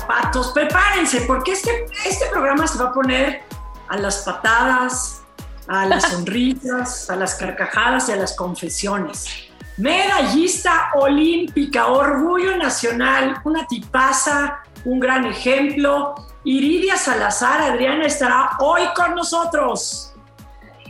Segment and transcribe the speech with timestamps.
[0.00, 0.52] Zapatos.
[0.52, 3.42] Prepárense porque este, este programa se va a poner
[3.88, 5.22] a las patadas,
[5.66, 9.48] a las sonrisas, a las carcajadas y a las confesiones.
[9.76, 16.14] Medallista olímpica, orgullo nacional, una tipaza, un gran ejemplo.
[16.44, 20.12] Iridia Salazar, Adriana, estará hoy con nosotros.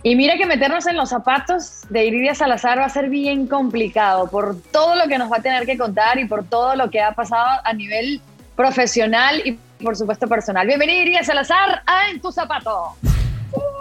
[0.02, 4.30] Y mira que meternos en los zapatos de Iridia Salazar va a ser bien complicado
[4.30, 7.02] por todo lo que nos va a tener que contar y por todo lo que
[7.02, 8.22] ha pasado a nivel
[8.58, 9.52] profesional y
[9.84, 10.66] por supuesto personal.
[10.66, 12.96] Bienvenida Iridia Salazar a En tu zapato.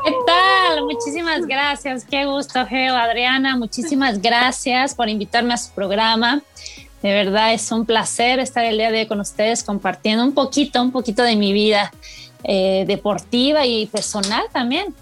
[0.06, 0.84] ¿Qué tal?
[0.84, 2.06] Muchísimas gracias.
[2.06, 3.58] Qué gusto, Geo, Adriana.
[3.58, 6.44] Muchísimas gracias por invitarme a su programa.
[7.02, 10.80] De verdad es un placer estar el día de hoy con ustedes compartiendo un poquito,
[10.80, 11.92] un poquito de mi vida
[12.44, 14.94] eh, deportiva y personal también.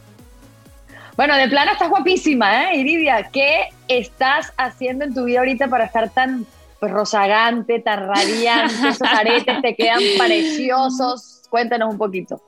[1.17, 3.29] Bueno, de plano estás guapísima, ¿eh, Iridia?
[3.29, 6.45] ¿Qué estás haciendo en tu vida ahorita para estar tan
[6.79, 8.73] pues, rozagante, tan radiante?
[8.89, 11.43] Esos aretes te quedan preciosos.
[11.49, 12.41] Cuéntanos un poquito.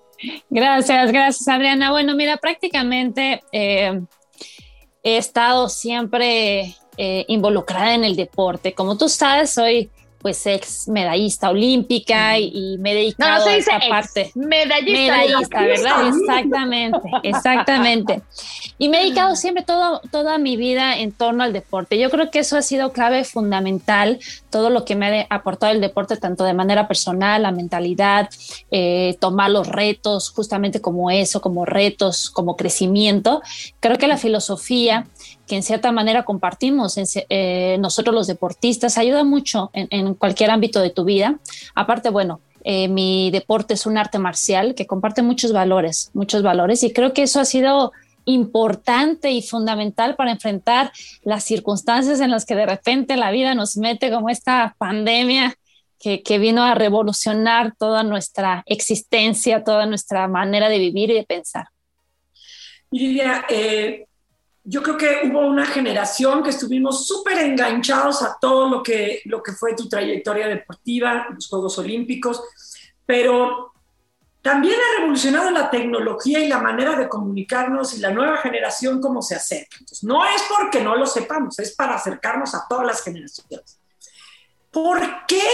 [0.49, 1.91] Gracias, gracias Adriana.
[1.91, 4.01] Bueno, mira, prácticamente eh,
[5.03, 8.73] he estado siempre eh, involucrada en el deporte.
[8.73, 13.79] Como tú sabes, soy pues ex medallista olímpica y, me he dedicado no, a esa
[13.89, 14.31] parte.
[14.35, 16.07] Medallista, medallista ¿verdad?
[16.07, 18.21] Exactamente, exactamente.
[18.77, 21.97] Y me he dedicado siempre todo, toda mi vida en torno al deporte.
[21.97, 25.81] Yo creo que eso ha sido clave fundamental, todo lo que me ha aportado el
[25.81, 28.29] deporte, tanto de manera personal, la mentalidad,
[28.71, 33.41] eh, tomar los retos, justamente como eso, como retos, como crecimiento.
[33.79, 35.07] Creo que la filosofía
[35.47, 40.89] que en cierta manera compartimos eh, nosotros los deportistas, ayuda mucho en, cualquier ámbito de
[40.89, 41.39] tu vida.
[41.73, 46.83] Aparte, bueno, eh, mi deporte es un arte marcial que comparte muchos valores, muchos valores,
[46.83, 47.93] y creo que eso ha sido
[48.25, 50.91] importante y fundamental para enfrentar
[51.23, 55.55] las circunstancias en las que de repente la vida nos mete como esta pandemia
[55.97, 61.23] que, que, vino a revolucionar toda nuestra existencia, toda nuestra manera de vivir y de
[61.23, 61.67] pensar.
[62.91, 64.07] Lidia, eh,
[64.69, 69.41] yo creo que hubo una generación que estuvimos súper enganchados a todo lo que, lo
[69.41, 72.43] que fue tu trayectoria deportiva, los Juegos Olímpicos,
[73.05, 73.71] pero
[74.41, 79.21] también ha revolucionado la tecnología y la manera de comunicarnos y la nueva generación cómo
[79.21, 79.77] se acerca.
[79.79, 83.79] Entonces, no es porque no lo sepamos, es para acercarnos a todas las generaciones.
[84.69, 85.47] ¿Por qué?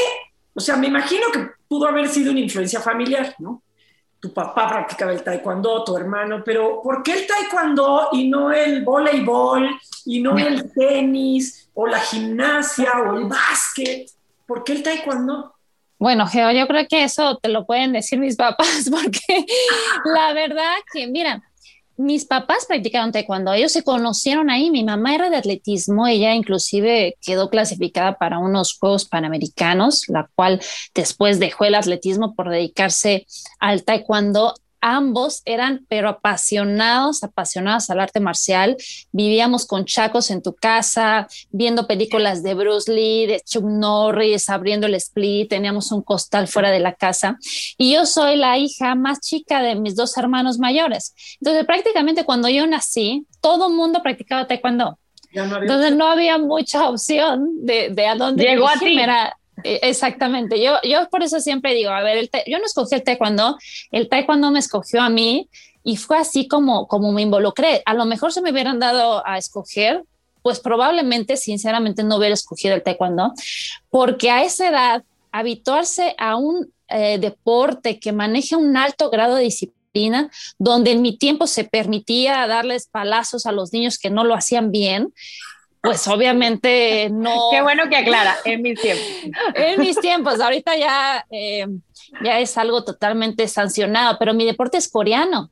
[0.56, 3.62] O sea, me imagino que pudo haber sido una influencia familiar, ¿no?
[4.24, 8.82] Tu papá practicaba el taekwondo, tu hermano, pero ¿por qué el taekwondo y no el
[8.82, 9.70] voleibol
[10.06, 14.10] y no el tenis o la gimnasia o el básquet?
[14.48, 15.54] ¿Por qué el taekwondo?
[16.00, 19.46] Bueno, Geo, yo creo que eso te lo pueden decir mis papás, porque
[20.06, 21.44] la verdad que, mira,
[21.98, 27.18] mis papás practicaron taekwondo, ellos se conocieron ahí, mi mamá era de atletismo, ella inclusive
[27.22, 30.62] quedó clasificada para unos Juegos Panamericanos, la cual
[30.96, 33.28] después dejó el atletismo por dedicarse
[33.60, 38.76] al taekwondo ambos eran pero apasionados, apasionados al arte marcial.
[39.12, 44.86] Vivíamos con chacos en tu casa, viendo películas de Bruce Lee, de Chuck Norris, abriendo
[44.86, 47.38] el split, teníamos un costal fuera de la casa.
[47.78, 51.16] Y yo soy la hija más chica de mis dos hermanos mayores.
[51.40, 55.00] Entonces prácticamente cuando yo nací, todo el mundo practicaba taekwondo.
[55.32, 59.00] Entonces no había mucha opción de, de a dónde llegó a ti.
[59.64, 63.58] Exactamente, yo, yo por eso siempre digo, a ver, yo no escogí el taekwondo,
[63.92, 65.50] el taekwondo me escogió a mí
[65.84, 67.84] y fue así como, como me involucré.
[67.86, 70.04] A lo mejor se me hubieran dado a escoger,
[70.42, 73.34] pues probablemente, sinceramente, no hubiera escogido el taekwondo,
[73.90, 79.44] porque a esa edad, habituarse a un eh, deporte que maneja un alto grado de
[79.44, 84.36] disciplina, donde en mi tiempo se permitía darles palazos a los niños que no lo
[84.36, 85.14] hacían bien,
[85.84, 87.50] pues obviamente no.
[87.52, 89.06] Qué bueno que aclara, en mis tiempos.
[89.56, 91.68] en mis tiempos, ahorita ya, eh,
[92.24, 95.52] ya es algo totalmente sancionado, pero mi deporte es coreano.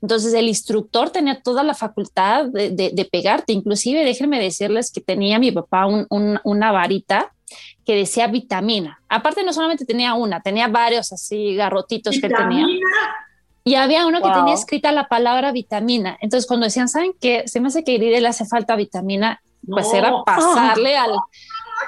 [0.00, 5.38] Entonces el instructor tenía toda la facultad de, de, pegarte, inclusive déjenme decirles que tenía
[5.38, 7.32] mi papá una varita
[7.84, 9.00] que decía vitamina.
[9.08, 12.66] Aparte no solamente tenía una, tenía varios así garrotitos que tenía.
[13.64, 16.18] y había uno que tenía escrita la palabra vitamina.
[16.20, 17.44] Entonces, cuando decían, ¿saben qué?
[17.46, 21.12] Se me hace que a le hace falta vitamina, pues era pasarle al,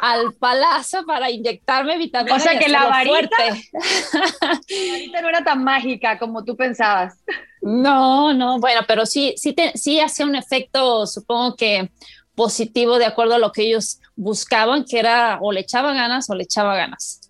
[0.00, 2.36] al palazo para inyectarme vitamina.
[2.36, 3.36] O sea que la varita,
[3.72, 7.14] la varita no era tan mágica como tú pensabas.
[7.60, 11.90] No, no, bueno, pero sí, sí, sí hacía un efecto, supongo que
[12.34, 16.34] positivo de acuerdo a lo que ellos buscaban, que era o le echaba ganas o
[16.34, 17.20] le echaba ganas.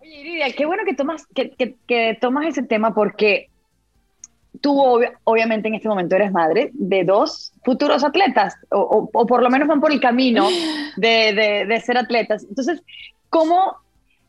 [0.00, 3.50] Oye, Iridia, qué bueno que tomas, que, tomas ese tema porque
[4.60, 9.68] tú obviamente en este momento eres madre de dos futuros atletas, o, por lo menos
[9.68, 10.48] van por el camino
[10.96, 12.44] de, ser atletas.
[12.48, 12.82] Entonces,
[13.30, 13.76] ¿cómo?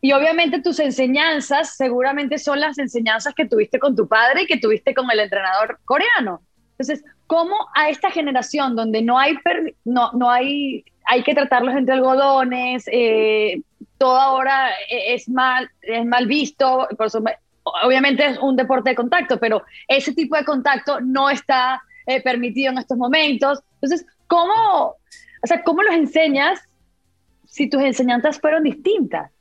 [0.01, 4.57] Y obviamente tus enseñanzas seguramente son las enseñanzas que tuviste con tu padre y que
[4.57, 6.41] tuviste con el entrenador coreano.
[6.71, 9.37] Entonces, ¿cómo a esta generación donde no hay,
[9.85, 13.61] no, no hay, hay que tratarlos entre algodones, eh,
[13.97, 17.09] todo ahora e-, es mal, es mal visto, por
[17.63, 22.71] obviamente es un deporte de contacto, pero ese tipo de contacto no está eh, permitido
[22.71, 23.59] en estos momentos.
[23.75, 24.95] Entonces, ¿cómo,
[25.43, 26.59] o sea, ¿cómo los enseñas
[27.45, 29.31] si tus enseñanzas fueron distintas?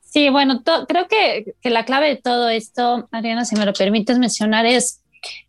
[0.00, 4.18] Sí, bueno, creo que, que, la clave de todo esto, Ariana, si me lo permites
[4.18, 5.02] mencionar, es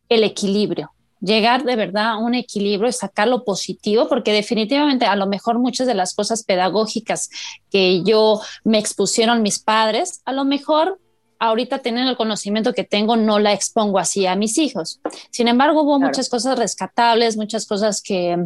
[0.08, 0.92] el equilibrio
[1.22, 5.60] llegar de verdad a un equilibrio y sacar lo positivo, porque definitivamente a lo mejor
[5.60, 7.30] muchas de las cosas pedagógicas
[7.70, 11.00] que yo me expusieron mis padres, a lo mejor
[11.42, 15.02] ahorita teniendo el conocimiento que tengo no la expongo así a mis hijos.
[15.32, 18.38] Sin embargo, hubo muchas cosas rescatables, muchas cosas que,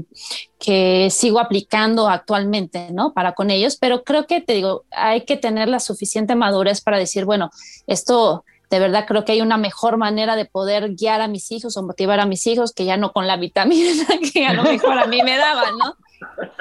[0.57, 3.11] que sigo aplicando actualmente, ¿no?
[3.11, 6.97] Para con ellos, pero creo que te digo, hay que tener la suficiente madurez para
[6.97, 7.51] decir, bueno,
[7.85, 11.75] esto de verdad creo que hay una mejor manera de poder guiar a mis hijos
[11.75, 14.97] o motivar a mis hijos que ya no con la vitamina que a lo mejor
[14.97, 15.97] a mí me daban, ¿no?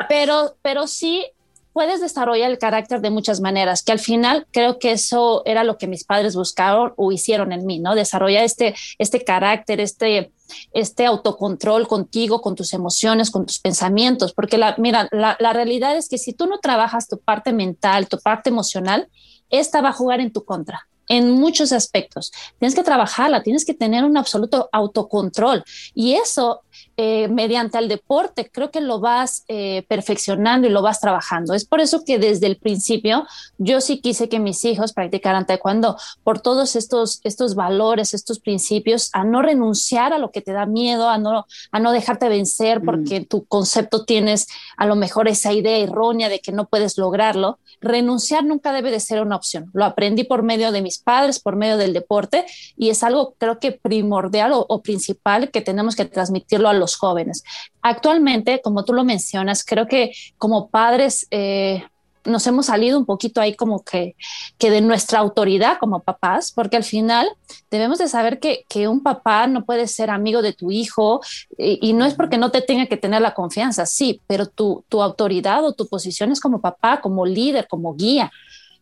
[0.08, 1.24] Pero, pero sí
[1.74, 5.76] puedes desarrollar el carácter de muchas maneras, que al final creo que eso era lo
[5.76, 7.96] que mis padres buscaron o hicieron en mí, ¿no?
[7.96, 10.30] Desarrollar este, este carácter, este,
[10.72, 16.08] este autocontrol contigo, con tus emociones, con tus pensamientos, porque mira, la, la realidad es
[16.08, 19.08] que si tú no trabajas tu parte mental, tu parte emocional,
[19.50, 22.32] esta va a jugar en tu contra en muchos aspectos.
[22.58, 26.62] Tienes que trabajarla, tienes que tener un absoluto autocontrol y eso
[26.96, 31.54] eh, mediante el deporte creo que lo vas eh, perfeccionando y lo vas trabajando.
[31.54, 33.26] Es por eso que desde el principio
[33.58, 39.10] yo sí quise que mis hijos practicaran taekwondo por todos estos, estos valores, estos principios,
[39.12, 42.80] a no renunciar a lo que te da miedo, a no, a no dejarte vencer
[42.80, 42.84] mm.
[42.84, 44.46] porque tu concepto tienes
[44.76, 47.58] a lo mejor esa idea errónea de que no puedes lograrlo.
[47.80, 49.70] Renunciar nunca debe de ser una opción.
[49.72, 52.46] Lo aprendí por medio de mis padres, por medio del deporte
[52.76, 56.96] y es algo creo que primordial o, o principal que tenemos que transmitirlo a los
[56.96, 57.42] jóvenes.
[57.82, 61.84] Actualmente, como tú lo mencionas, creo que como padres eh,
[62.24, 64.16] nos hemos salido un poquito ahí como que,
[64.58, 67.28] que de nuestra autoridad como papás, porque al final
[67.70, 71.20] debemos de saber que, que un papá no puede ser amigo de tu hijo
[71.58, 75.02] y, no es porque no te tenga que tener la confianza, sí, pero tu, tu
[75.02, 78.32] autoridad o tu posición es como papá, como líder, como guía.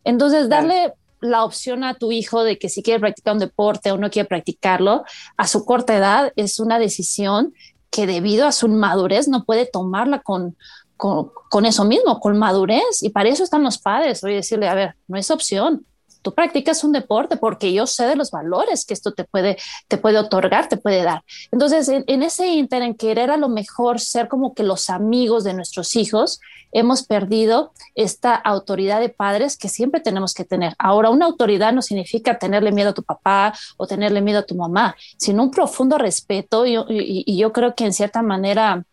[0.03, 3.97] Entonces, darle la opción a tu hijo de que si quiere practicar un deporte o
[3.97, 5.03] no quiere practicarlo
[5.37, 7.53] a su corta edad es una decisión
[7.93, 10.57] que debido a su madurez no puede tomarla con,
[10.97, 13.03] con, eso mismo, con madurez.
[13.03, 14.21] Y para eso están los padres.
[14.21, 15.85] Voy a decirle, a ver, no es opción.
[16.23, 19.97] Tú practicas un deporte porque yo sé de los valores que esto te puede, te
[19.97, 21.23] puede otorgar, te puede dar.
[21.51, 25.53] Entonces, en, ese inter, en querer a lo mejor ser como que los amigos de
[25.53, 26.39] nuestros hijos,
[26.71, 30.73] hemos perdido esta autoridad de padres que siempre tenemos que tener.
[30.79, 34.55] Ahora, una autoridad no significa tenerle miedo a tu papá o tenerle miedo a tu
[34.55, 38.85] mamá, sino un profundo respeto y, yo creo que en cierta manera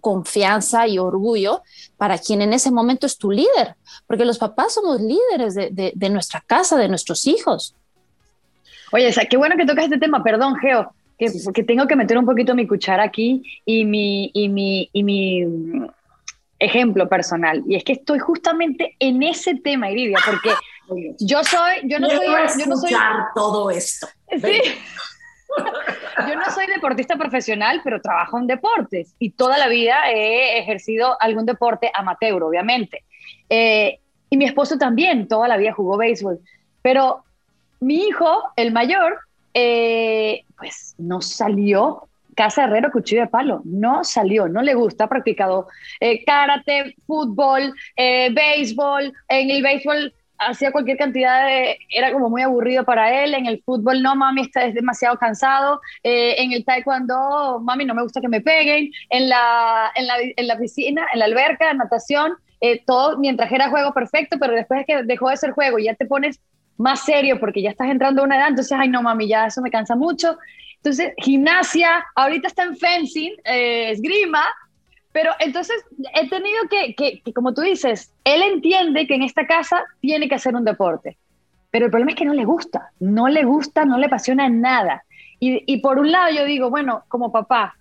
[0.00, 1.62] confianza y orgullo
[1.96, 3.76] para quien en ese momento es tu líder,
[4.06, 7.74] porque los papás somos líderes de, nuestra casa, de nuestros hijos.
[8.92, 12.24] Oye, qué bueno que tocas este tema, perdón, Geo, que, que tengo que meter un
[12.24, 15.44] poquito mi cuchara aquí y mi, y mi, y mi
[16.58, 17.62] ejemplo personal.
[17.66, 20.50] Y es que estoy justamente en ese tema, Iridia, porque
[21.20, 22.26] yo soy, yo no soy,
[22.58, 22.92] yo no soy
[23.34, 24.08] todo esto.
[24.30, 24.60] Sí.
[26.28, 31.16] Yo no soy deportista profesional, pero trabajo en deportes y toda la vida he ejercido
[31.20, 33.04] algún deporte amateur, obviamente.
[33.48, 34.00] Eh,
[34.30, 36.40] y mi esposo también, toda la vida jugó béisbol.
[36.82, 37.24] Pero
[37.80, 39.18] mi hijo, el mayor,
[39.54, 43.62] eh, pues no salió Casa Herrero Cuchillo de Palo.
[43.64, 45.68] No salió, no le gusta, ha practicado
[46.00, 49.12] eh, karate, fútbol, béisbol.
[49.28, 51.78] En el béisbol hacía cualquier cantidad de...
[51.90, 53.34] Era como muy aburrido para él.
[53.34, 55.80] En el fútbol, no, mami, está es demasiado cansado.
[56.02, 58.90] Eh, en el taekwondo, mami, no me gusta que me peguen.
[59.10, 62.32] En la, en la, en la piscina, en la alberca, natación,
[62.86, 66.40] todo mientras era juego perfecto, pero después que dejó de ser juego ya te pones
[66.78, 69.60] más serio porque ya estás entrando a una edad, entonces, ay no mami, ya eso
[69.60, 70.38] me cansa mucho.
[70.76, 74.46] Entonces, gimnasia, ahorita está en fencing, eh, esgrima,
[75.12, 75.76] pero entonces
[76.14, 80.28] he tenido que, que, que, como tú dices, él entiende que en esta casa tiene
[80.28, 81.16] que hacer un deporte,
[81.70, 85.04] pero el problema es que no le gusta, no le gusta, no le apasiona nada.
[85.40, 87.76] Y, y por un lado yo digo, bueno, como papá,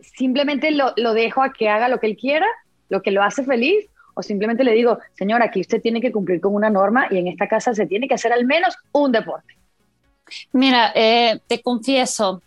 [0.00, 2.46] simplemente lo, lo dejo a que haga lo que él quiera,
[2.88, 6.40] lo que lo hace feliz, o simplemente le digo, señora, aquí usted tiene que cumplir
[6.40, 9.56] con una norma y en esta casa se tiene que hacer al menos un deporte.
[10.52, 12.42] Mira, eh, te confieso,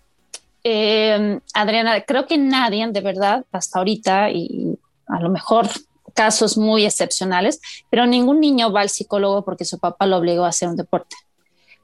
[0.69, 5.69] eh, Adriana, creo que nadie, de verdad, hasta ahorita, y a lo mejor
[6.13, 10.49] casos muy excepcionales, pero ningún niño va al psicólogo porque su papá lo obligó a
[10.49, 11.15] hacer un deporte.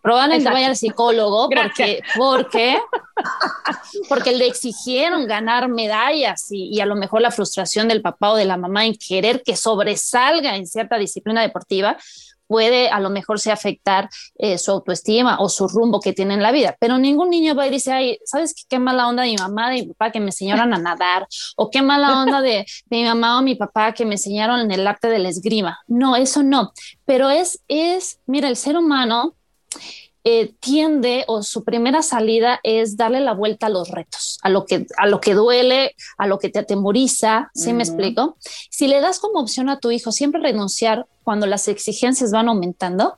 [0.01, 2.77] Probablemente vaya al psicólogo porque, porque,
[4.09, 8.35] porque le exigieron ganar medallas y, y, a lo mejor la frustración del papá o
[8.35, 11.95] de la mamá en querer que sobresalga en cierta disciplina deportiva
[12.47, 16.41] puede a lo mejor se afectar eh, su autoestima o su rumbo que tiene en
[16.41, 16.75] la vida.
[16.79, 19.69] Pero ningún niño va y dice, ay, ¿sabes qué, qué mala onda de mi mamá,
[19.69, 21.27] de mi papá que me enseñaron a nadar?
[21.55, 24.71] O qué mala onda de, de mi mamá o mi papá que me enseñaron en
[24.71, 25.79] el arte de la esgrima.
[25.87, 26.71] No, eso no.
[27.05, 29.35] Pero es, es, mira, el ser humano
[30.25, 34.65] eh, tiende o su primera salida es darle la vuelta a los retos, a lo
[34.65, 37.75] que, a lo que duele, a lo que te atemoriza, ¿sí uh -huh.
[37.75, 38.37] me explico?
[38.69, 43.17] Si le das como opción a tu hijo siempre renunciar cuando las exigencias van aumentando,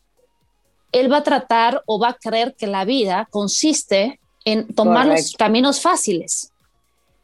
[0.92, 5.22] él va a tratar o va a creer que la vida consiste en tomar Correcto.
[5.22, 6.54] los caminos fáciles.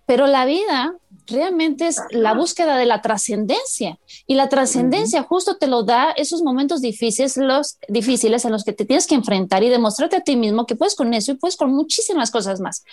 [0.06, 0.94] Pero la vida
[1.28, 5.28] realmente es la búsqueda de la trascendencia y la trascendencia uh -huh.
[5.28, 9.16] justo te lo da esos momentos difíciles, los difíciles en los que te tienes que
[9.16, 12.60] enfrentar y demostrarte a ti mismo que puedes con eso y puedes con muchísimas cosas
[12.60, 12.84] más.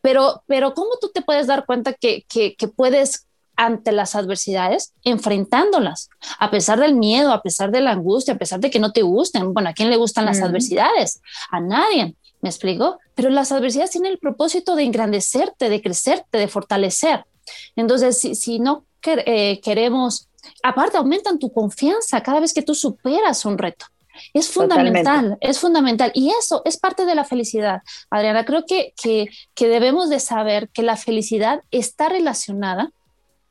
[0.00, 4.92] Pero, pero ¿cómo tú te puedes dar cuenta que, que, que puedes ante las adversidades,
[5.02, 8.92] enfrentándolas, a pesar del miedo, a pesar de la angustia, a pesar de que no
[8.92, 9.54] te gusten.
[9.54, 10.46] Bueno, ¿a quién le gustan las uh -huh.
[10.48, 11.20] adversidades?
[11.50, 12.98] A nadie, ¿me explico?
[13.14, 17.24] Pero las adversidades tienen el propósito de engrandecerte, de crecerte, de fortalecer.
[17.74, 20.28] Entonces, si, si no quer, eh, queremos,
[20.62, 23.86] aparte aumentan tu confianza cada vez que tú superas un reto.
[24.32, 25.46] Es fundamental, Totalmente.
[25.46, 26.10] es fundamental.
[26.14, 27.82] Y eso es parte de la felicidad.
[28.10, 32.92] Adriana, creo que, que, que debemos de saber que la felicidad está relacionada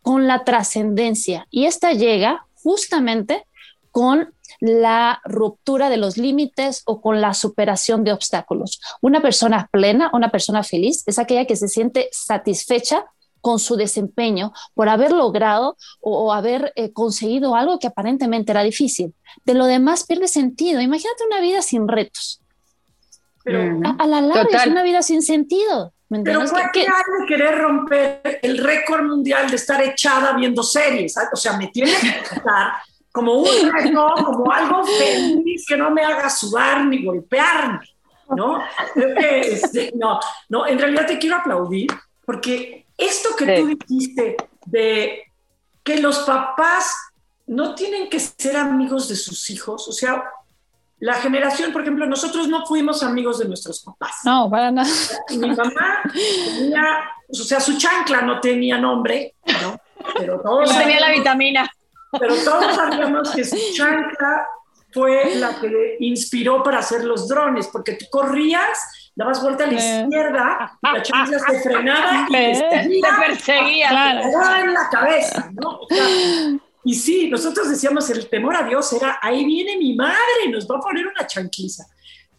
[0.02, 3.46] con la trascendencia y esta llega justamente
[3.90, 8.82] con la ruptura de los límites o con la superación de obstáculos.
[9.02, 13.06] Una persona plena, una persona feliz, es aquella que se siente satisfecha
[13.46, 18.64] con su desempeño por haber logrado o, o haber eh, conseguido algo que aparentemente era
[18.64, 19.14] difícil.
[19.44, 20.82] De lo demás pierde sentido.
[20.82, 22.42] Imagínate una vida sin retos.
[23.44, 24.62] Pero, a, a, la larga Total.
[24.62, 25.94] es una vida sin sentido.
[26.10, 31.16] ¿Me Pero ¿cuál que, de querer romper el récord mundial de estar echada viendo series?
[31.32, 32.74] O sea, me tiene que estar
[33.12, 37.86] como un reto, como algo feliz que no me haga sudar ni golpearme,
[38.36, 38.64] ¿no?
[39.16, 41.92] Este, no, no, en realidad te quiero aplaudir
[42.26, 43.62] porque esto que sí.
[43.62, 45.24] tú dijiste de
[45.84, 46.94] que los papás
[47.48, 50.24] no tienen que ser amigos de sus hijos, o sea,
[51.00, 54.22] la generación, por ejemplo, nosotros no fuimos amigos de nuestros papás.
[54.24, 54.90] No, para nada.
[55.30, 59.78] Mi mamá tenía, o sea, su chancla no tenía nombre, ¿no?
[60.18, 61.70] Pero todos no tenía la vitamina.
[62.18, 64.48] Pero todos sabíamos que su chancla
[64.94, 69.80] fue la que inspiró para hacer los drones, porque tú corrías dabas vuelta a la
[69.80, 70.02] eh.
[70.02, 73.90] izquierda, la chancla se frenaba y te perseguía.
[73.90, 74.22] Claro.
[74.22, 75.80] Te en la cabeza, ¿no?
[75.80, 76.06] O sea,
[76.84, 80.78] y sí, nosotros decíamos, el temor a Dios era, ahí viene mi madre, nos va
[80.78, 81.86] a poner una chanquiza.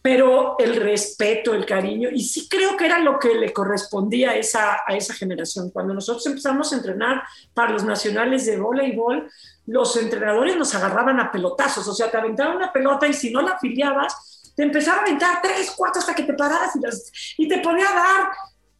[0.01, 4.37] Pero el respeto, el cariño, y sí creo que era lo que le correspondía a
[4.37, 5.71] esa, a esa generación.
[5.71, 9.29] Cuando nosotros empezamos a entrenar para los nacionales de voleibol,
[9.67, 13.43] los entrenadores nos agarraban a pelotazos, o sea, te aventaban una pelota y si no
[13.43, 17.47] la afiliabas, te empezaba a aventar tres, cuatro hasta que te pararas y, las, y
[17.47, 18.31] te podía dar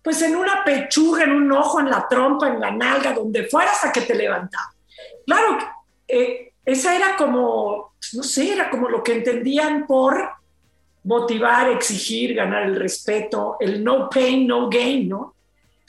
[0.03, 3.73] pues en una pechuga, en un ojo, en la trompa, en la nalga, donde fuera
[3.73, 4.73] hasta que te levantaba.
[5.27, 5.59] Claro,
[6.07, 10.31] eh, esa era como, no sé, era como lo que entendían por
[11.05, 15.35] motivar, exigir, ganar el respeto, el no pain, no gain, ¿no?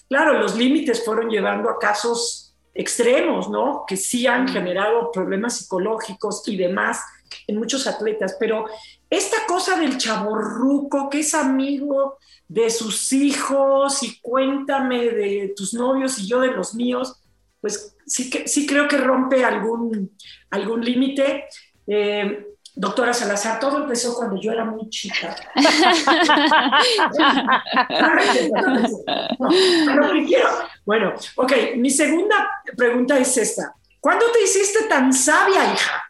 [0.09, 3.83] Claro, los límites fueron llevando a casos extremos, ¿no?
[3.87, 7.01] Que sí han generado problemas psicológicos y demás
[7.47, 8.65] en muchos atletas, pero
[9.09, 16.19] esta cosa del chaborruco que es amigo de sus hijos y cuéntame de tus novios
[16.19, 17.21] y yo de los míos,
[17.61, 20.15] pues sí, que, sí creo que rompe algún,
[20.49, 21.45] algún límite.
[21.85, 25.35] Eh, doctora Salazar, todo empezó cuando yo era muy chica.
[30.85, 33.73] bueno, ok, mi segunda pregunta es esta.
[33.99, 36.06] ¿Cuándo te hiciste tan sabia, hija?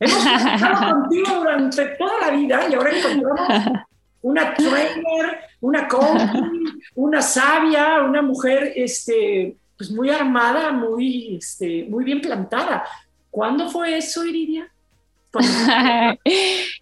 [0.00, 3.84] Hemos trabajado contigo durante toda la vida y ahora encontramos
[4.22, 6.22] una trainer, una coach,
[6.94, 12.84] una sabia, una mujer este, pues muy armada, muy, este, muy bien plantada.
[13.30, 14.70] ¿Cuándo fue eso, Iridia?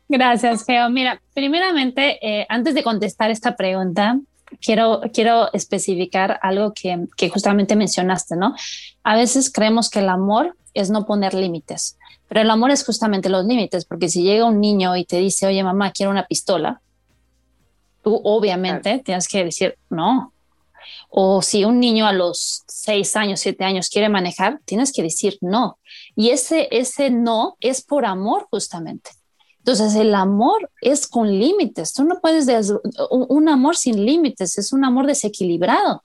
[0.08, 0.88] Gracias, Geo.
[0.90, 4.20] Mira, primeramente, eh, antes de contestar esta pregunta,
[4.60, 8.54] quiero, quiero especificar algo que, que justamente mencionaste, ¿no?
[9.02, 11.98] A veces creemos que el amor es no poner límites,
[12.32, 15.46] pero el amor es justamente los límites, porque si llega un niño y te dice,
[15.46, 16.80] oye, mamá, quiero una pistola,
[18.02, 20.32] tú obviamente tienes que decir no.
[21.10, 25.36] O si un niño a los seis años, siete años quiere manejar, tienes que decir
[25.42, 25.78] no.
[26.16, 29.10] Y ese, ese no es por amor justamente.
[29.58, 31.92] Entonces, el amor es con límites.
[31.92, 32.70] Tú no puedes,
[33.10, 36.02] un, un amor sin límites, es un amor desequilibrado.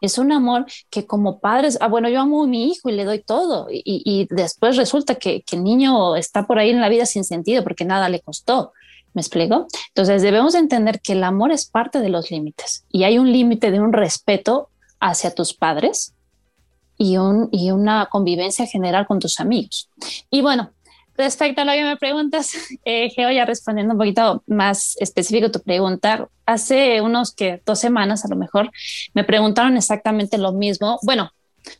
[0.00, 3.04] Es un amor que como padres, ah, bueno, yo amo a mi hijo y le
[3.04, 3.68] doy todo.
[3.70, 7.24] Y, y después resulta que, que, el niño está por ahí en la vida sin
[7.24, 8.72] sentido porque nada le costó.
[9.12, 9.66] ¿Me explico?
[9.88, 13.72] Entonces debemos entender que el amor es parte de los límites y hay un límite
[13.72, 14.68] de un respeto
[15.00, 16.14] hacia tus padres
[16.96, 19.88] y, un, y una convivencia general con tus amigos.
[20.30, 20.70] Y bueno,
[21.20, 22.52] respecto a lo que me preguntas,
[22.84, 28.24] eh, Geo, ya respondiendo un poquito más específico tu pregunta, hace unos que dos semanas
[28.24, 28.70] a lo mejor
[29.14, 30.98] me preguntaron exactamente lo mismo.
[31.02, 31.30] Bueno,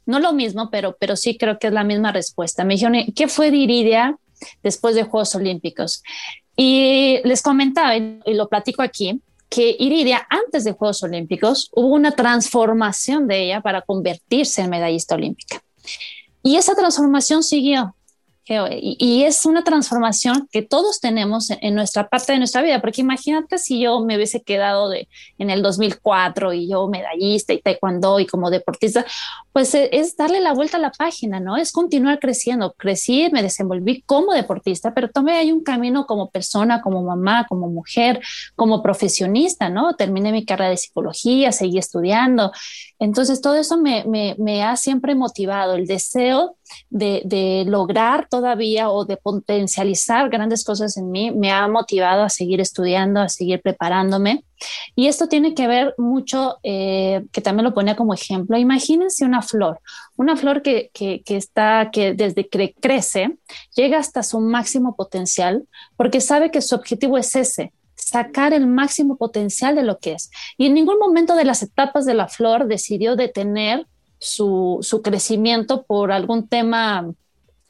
[0.07, 2.65] no lo mismo, pero, pero sí creo que es la misma respuesta.
[2.65, 4.17] Me dijeron, ¿qué fue de Iridia
[4.63, 6.03] después de Juegos Olímpicos?
[6.57, 12.13] Y les comentaba, y lo platico aquí, que Iridia, antes de Juegos Olímpicos, hubo una
[12.13, 15.61] transformación de ella para convertirse en medallista olímpica.
[16.43, 17.97] Y esa transformación siguió.
[18.47, 23.59] Y, es una transformación que todos tenemos en, nuestra parte de nuestra vida, porque imagínate
[23.59, 28.27] si yo me hubiese quedado de, en el 2004 y yo medallista y taekwondo y
[28.27, 29.05] como deportista,
[29.53, 31.57] pues e, es darle la vuelta a la página, ¿no?
[31.57, 32.73] Es continuar creciendo.
[32.77, 37.69] Crecí, me desenvolví como deportista, pero tomé ahí un camino como persona, como mamá, como
[37.69, 38.21] mujer,
[38.57, 39.95] como profesionista, ¿no?
[39.95, 42.53] Terminé mi carrera de psicología, seguí estudiando.
[43.01, 46.59] Entonces, todo eso me, ha siempre motivado, el deseo
[46.91, 52.61] de, lograr todavía o de potencializar grandes cosas en mí, me ha motivado a seguir
[52.61, 54.45] estudiando, a seguir preparándome.
[54.95, 59.41] Y esto tiene que ver mucho, eh, que también lo ponía como ejemplo, imagínense una
[59.41, 59.81] flor,
[60.17, 60.91] una flor que
[61.25, 63.39] está, que desde que crece,
[63.75, 65.65] llega hasta su máximo potencial,
[65.97, 70.31] porque sabe que su objetivo es ese, sacar el máximo potencial de lo que es.
[70.57, 73.87] Y en ningún momento de las etapas de la flor decidió detener
[74.19, 77.11] su, su crecimiento por algún tema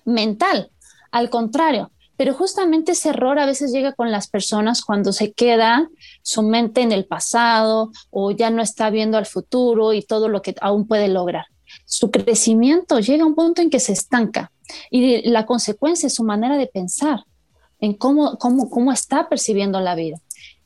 [0.05, 0.71] mental.
[1.11, 5.89] Al contrario, pero justamente ese error a veces llega con las personas cuando se queda
[6.23, 10.43] su mente en el pasado o ya no está viendo al futuro y todo lo
[10.43, 11.47] que aún puede lograr.
[11.87, 14.53] Su crecimiento llega a un punto en que se estanca
[14.91, 17.25] y la consecuencia es su manera de pensar
[17.81, 20.19] en cómo, cómo, cómo está percibiendo la vida.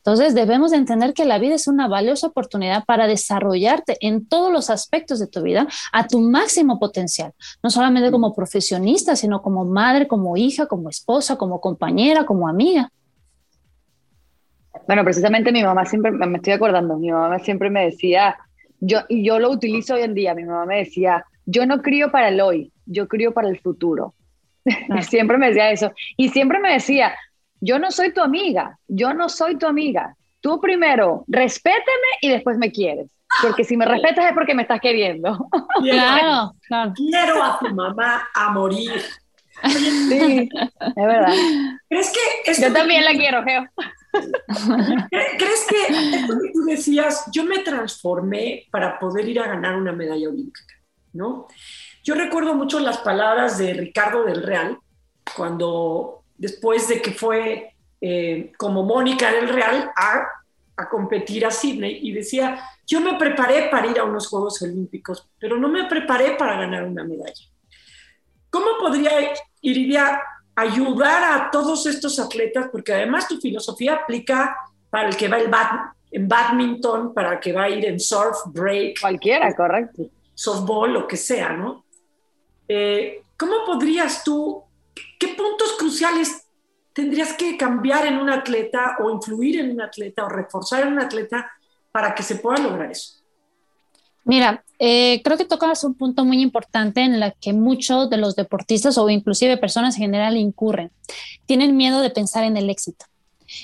[0.05, 4.53] Entonces debemos de entender que la vida es una valiosa oportunidad para desarrollarte en todos
[4.53, 9.65] los aspectos de tu vida a tu máximo potencial, no solamente como profesionista, sino como
[9.65, 12.91] madre, como hija, como esposa, como compañera, como amiga.
[14.87, 18.37] Bueno, precisamente mi mamá siempre, me estoy acordando, mi mamá siempre me decía,
[18.81, 22.11] yo, y yo lo utilizo hoy en día, mi mamá me decía, yo no crío
[22.11, 24.13] para el hoy, yo crío para el futuro.
[25.09, 25.93] siempre me decía eso.
[26.17, 27.15] Y siempre me decía,
[27.61, 30.17] yo no soy tu amiga, yo no soy tu amiga.
[30.41, 33.11] Tú primero respéteme y después me quieres.
[33.43, 35.49] Porque si me respetas es porque me estás queriendo.
[35.83, 36.93] Claro, claro.
[36.95, 39.03] Quiero a tu mamá a morir.
[39.63, 41.33] Sí, es verdad.
[41.89, 42.13] ¿Crees
[42.45, 43.65] que yo también la quiero, Geo.
[45.11, 49.93] ¿Crees que esto que tú decías, yo me transformé para poder ir a ganar una
[49.93, 50.75] medalla olímpica,
[51.13, 51.49] ¿no?
[52.05, 54.79] Yo recuerdo mucho las palabras de Ricardo del Real
[55.35, 60.27] cuando después de que fue eh, como Mónica del Real a,
[60.77, 65.27] a competir a Sydney y decía, yo me preparé para ir a unos Juegos Olímpicos,
[65.39, 67.49] pero no me preparé para ganar una medalla.
[68.51, 69.11] ¿Cómo podría
[69.63, 70.21] Iridia
[70.55, 72.69] ayudar a todos estos atletas?
[72.71, 74.55] Porque además tu filosofía aplica
[74.91, 75.51] para el que va el
[76.11, 79.01] en badminton, para el que va a ir en surf, break.
[79.01, 80.03] Cualquiera, correcto.
[80.35, 81.84] Softball, lo que sea, ¿no?
[82.69, 84.65] Eh, ¿Cómo podrías tú
[85.19, 86.47] ¿Qué puntos cruciales
[86.93, 91.01] tendrías que cambiar en un atleta o influir en un atleta o reforzar en un
[91.01, 91.51] atleta
[91.91, 93.21] para que se pueda lograr eso?
[94.25, 98.37] Mira, eh, creo que tocas un punto muy importante en el que muchos de los
[98.37, 100.91] deportistas o inclusive personas en general incurren.
[101.47, 103.05] Tienen miedo de pensar en el éxito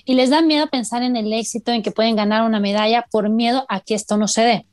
[0.05, 3.29] y les da miedo pensar en el éxito, en que pueden ganar una medalla por
[3.29, 4.67] miedo a que esto no se dé.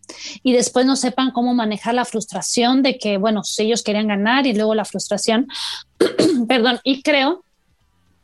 [0.43, 4.53] Y después no sepan cómo manejar la frustración de que, bueno, ellos querían ganar y
[4.53, 5.47] luego la frustración,
[6.47, 7.43] perdón, y creo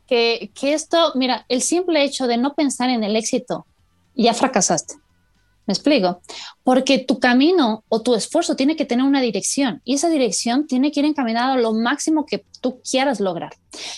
[0.06, 3.66] que, que esto, mira, el simple hecho de no pensar en el éxito,
[4.14, 4.94] ya fracasaste.
[5.66, 6.20] ¿Me explico?
[6.62, 10.92] Porque tu camino o tu esfuerzo tiene que tener una dirección y esa dirección tiene
[10.92, 13.54] que ir encaminada a lo máximo que tú quieras lograr.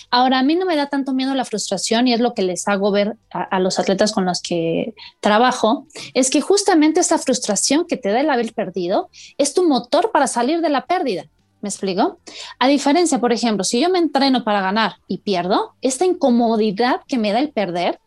[0.09, 2.67] Ahora, a mí no me da tanto miedo la frustración y es lo que les
[2.69, 7.97] hago ver a, los atletas con los que trabajo, es que justamente esta frustración que
[7.97, 11.25] te da el haber perdido es tu motor para salir de la pérdida.
[11.59, 12.19] ¿Me explico?
[12.59, 17.17] A diferencia, por ejemplo, si yo me entreno para ganar y pierdo, esta incomodidad que
[17.17, 17.99] me da el perder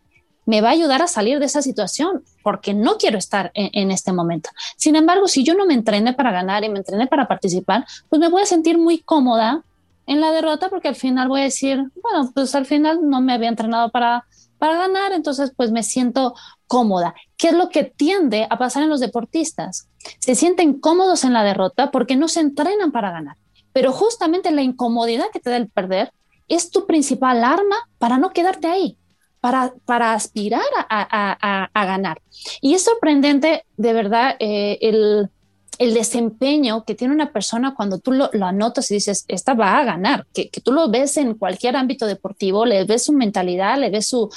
[0.46, 4.12] me va a ayudar a salir de esa situación porque no quiero estar en, este
[4.12, 4.50] momento.
[4.76, 8.20] Sin embargo, si yo no me entrené para ganar y me entrené para participar, pues
[8.20, 9.62] me voy a sentir muy cómoda
[10.06, 13.32] en la derrota porque al final voy a decir, bueno, pues al final no me
[13.32, 14.24] había entrenado para,
[14.58, 16.34] para ganar, entonces pues me siento
[16.66, 17.14] cómoda.
[17.36, 19.88] ¿Qué es lo que tiende a pasar en los deportistas?
[20.18, 23.36] Se sienten cómodos en la derrota porque no se entrenan para ganar,
[23.72, 26.12] pero justamente la incomodidad que te da el perder
[26.48, 28.96] es tu principal arma para no quedarte ahí
[29.40, 32.20] para, aspirar a, ganar.
[32.60, 35.30] Y es sorprendente, de verdad, eh, el,
[35.78, 40.26] desempeño que tiene una persona cuando tú lo, anotas y dices, esta va a ganar,
[40.34, 44.28] que, tú lo ves en cualquier ámbito deportivo, le ves su mentalidad, le ves su,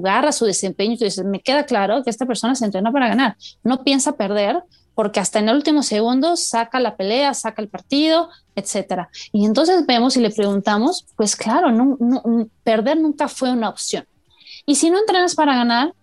[0.00, 3.08] garra, su desempeño, y tú dices, me queda claro que esta persona se entrena para
[3.08, 4.62] ganar, no piensa perder,
[4.94, 9.10] porque hasta en el último segundo saca la pelea, saca el partido, etcétera.
[9.30, 11.68] Y entonces vemos y le preguntamos, pues claro,
[12.64, 14.06] perder nunca fue una opción.
[14.66, 15.94] Y si no entrenas para ganar,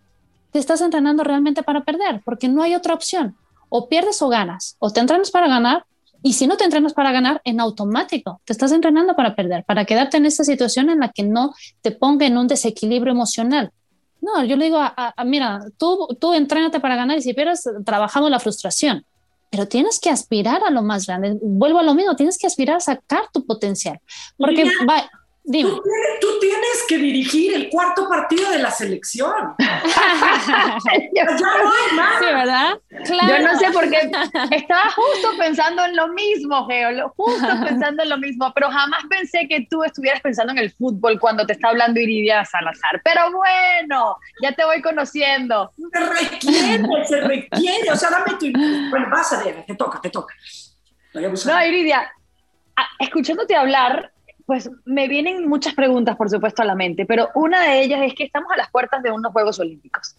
[0.52, 3.36] te estás entrenando realmente para perder, porque no hay otra opción.
[3.70, 5.86] O pierdes o ganas, o te entrenas para ganar,
[6.22, 9.84] y si no te entrenas para ganar, en automático, te estás entrenando para perder, para
[9.84, 13.72] quedarte en esta situación en la que no te ponga en un desequilibrio emocional.
[14.22, 18.30] No, yo le digo, a, mira, tú, tú entrénate para ganar y si pierdes, trabajando
[18.30, 19.06] la frustración.
[19.50, 21.38] Pero tienes que aspirar a lo más grande.
[21.42, 24.00] Vuelvo a lo mismo, tienes que aspirar a sacar tu potencial.
[24.38, 25.10] Porque va,
[25.44, 29.56] Tú, tienes que dirigir el cuarto partido de la selección.
[29.60, 32.20] ya no hay más.
[32.20, 32.80] Sí, ¿verdad?
[32.90, 34.12] Yo no sé por qué.
[34.52, 39.48] Estaba justo pensando en lo mismo, Geo, justo pensando en lo mismo, pero jamás pensé
[39.48, 43.02] que tú estuvieras pensando en el fútbol cuando te está hablando Iridia Salazar.
[43.04, 45.72] Pero bueno, ya te voy conociendo.
[45.92, 47.92] Se requiere, se requiere.
[47.92, 48.52] O sea, dame tu.
[48.90, 50.34] Bueno, vas a ver, te toca, te toca.
[51.14, 52.12] No, Iridia,
[53.00, 54.13] escuchándote hablar,
[54.46, 58.14] pues me vienen muchas preguntas, por supuesto, a la mente, pero una de ellas es
[58.14, 60.16] que estamos a las puertas de unos Juegos Olímpicos,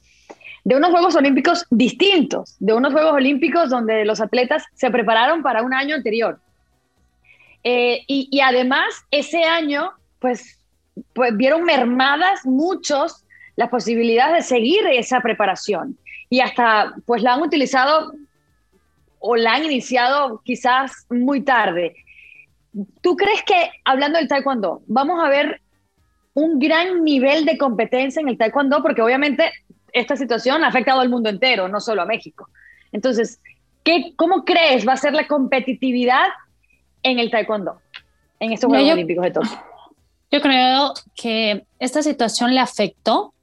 [0.64, 5.62] de unos Juegos Olímpicos distintos, de unos Juegos Olímpicos donde los atletas se prepararon para
[5.62, 6.38] un año anterior.
[7.62, 10.60] Eh, y, además, ese año, pues,
[11.14, 13.24] pues vieron mermadas muchos
[13.56, 15.96] las posibilidades de seguir esa preparación
[16.28, 18.12] y hasta pues la han utilizado
[19.18, 21.94] o la han iniciado quizás muy tarde.
[23.00, 25.60] ¿Tú crees que, hablando del taekwondo, vamos a ver
[26.34, 28.82] un gran nivel de competencia en el taekwondo?
[28.82, 29.52] Porque obviamente
[29.92, 32.48] esta situación ha afectado al mundo entero, no solo a México.
[32.92, 33.40] Entonces,
[33.84, 36.26] ¿qué, ¿cómo crees va a ser la competitividad
[37.02, 37.80] en el taekwondo,
[38.40, 39.62] en estos Juegos Olímpicos de Tokio?
[40.32, 43.34] Yo creo que esta situación le afectó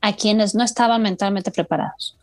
[0.00, 2.16] a quienes no estaban mentalmente preparados.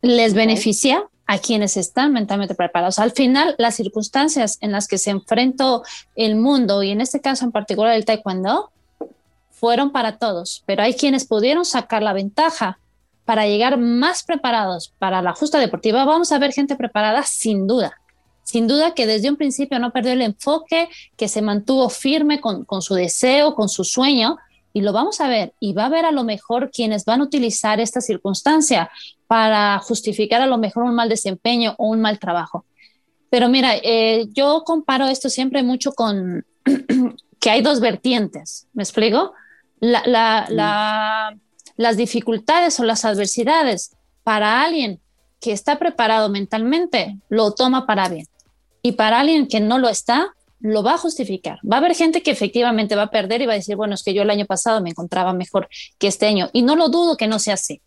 [0.00, 2.98] Les beneficia a quienes están mentalmente preparados.
[2.98, 5.82] Al final, las circunstancias en las que se enfrentó
[6.14, 8.70] el mundo, y en este caso en particular el taekwondo,
[9.50, 12.78] fueron para todos, pero hay quienes pudieron sacar la ventaja
[13.24, 16.04] para llegar más preparados para la justa deportiva.
[16.04, 17.98] Vamos a ver gente preparada sin duda,
[18.42, 22.66] sin duda que desde un principio no perdió el enfoque, que se mantuvo firme con,
[22.66, 24.36] con su deseo, con su sueño,
[24.72, 27.24] y lo vamos a ver y va a ver a lo mejor quienes van a
[27.24, 28.90] utilizar esta circunstancia
[29.26, 32.64] para justificar a lo mejor un mal desempeño o un mal trabajo.
[33.30, 36.44] Pero mira, eh, yo comparo esto siempre mucho con
[37.40, 39.32] que hay dos vertientes, ¿me explico?
[39.80, 41.36] las
[41.96, 45.00] dificultades o las adversidades para alguien
[45.40, 48.26] que está preparado mentalmente, lo toma para bien.
[48.80, 51.58] Y para alguien que no lo está, lo va a justificar.
[51.70, 54.02] Va a haber gente que efectivamente va a perder y va a decir, bueno, es
[54.02, 56.48] que yo el año pasado me encontraba mejor que este año.
[56.52, 57.82] Y no lo dudo que no sea así.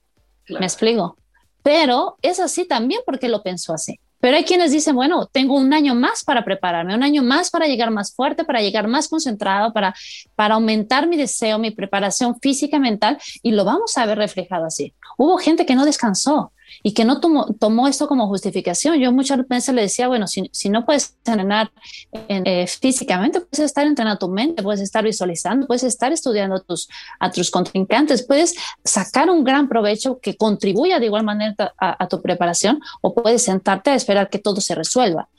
[0.50, 1.18] Me explico.
[1.64, 4.00] Pero es así también porque lo pensó así.
[4.20, 7.68] Pero hay quienes dicen, bueno, tengo un año más para prepararme, un año más para
[7.68, 9.94] llegar más fuerte, para llegar más concentrado, para,
[10.36, 14.94] para aumentar mi deseo, mi preparación física, mental, y lo vamos a ver reflejado así.
[15.18, 16.54] Hubo gente que no descansó,
[16.84, 19.00] y que no tomó, tomó esto como justificación.
[19.00, 21.72] Yo muchas veces le decía, bueno, si, si no puedes entrenar
[22.12, 26.88] eh, físicamente, puedes estar entrenando tu mente, puedes estar visualizando, puedes estar estudiando tus,
[27.20, 32.22] a tus contrincantes, puedes sacar un gran provecho que contribuya de igual manera a, tu
[32.22, 35.30] preparación o puedes sentarte a esperar que todo se resuelva.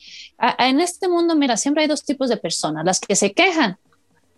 [0.58, 3.78] en este mundo, mira, siempre hay dos tipos de personas, las que se quejan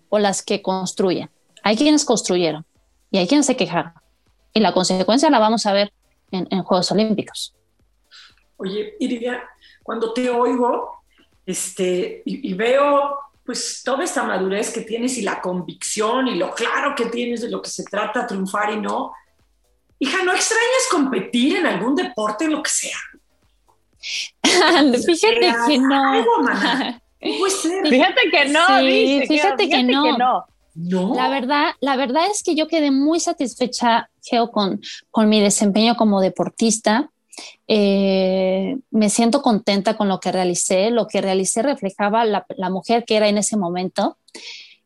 [0.09, 1.31] o las que construyen.
[1.63, 2.65] Hay quienes construyeron
[3.11, 3.93] y hay quienes se quejaron.
[4.55, 5.93] Y la consecuencia la vamos a ver
[6.31, 7.55] en, Juegos Olímpicos.
[8.57, 9.49] Oye, Iridia,
[9.83, 11.03] cuando te oigo
[11.47, 16.95] este, y, veo pues toda esta madurez que tienes y la convicción y lo claro
[16.95, 19.13] que tienes de lo que se trata triunfar y no,
[19.99, 22.99] hija, ¿no extrañas competir en algún deporte, en lo que sea?
[24.43, 26.15] fíjate que no.
[27.21, 28.67] Fíjate que no.
[29.27, 30.47] fíjate, que, no.
[31.15, 35.97] La verdad, la verdad es que yo quedé muy satisfecha, Geo, con, con mi desempeño
[35.97, 37.11] como deportista.
[37.67, 40.91] Eh, me siento contenta con lo que realicé.
[40.91, 44.19] Lo que realicé reflejaba la, la mujer que era en ese momento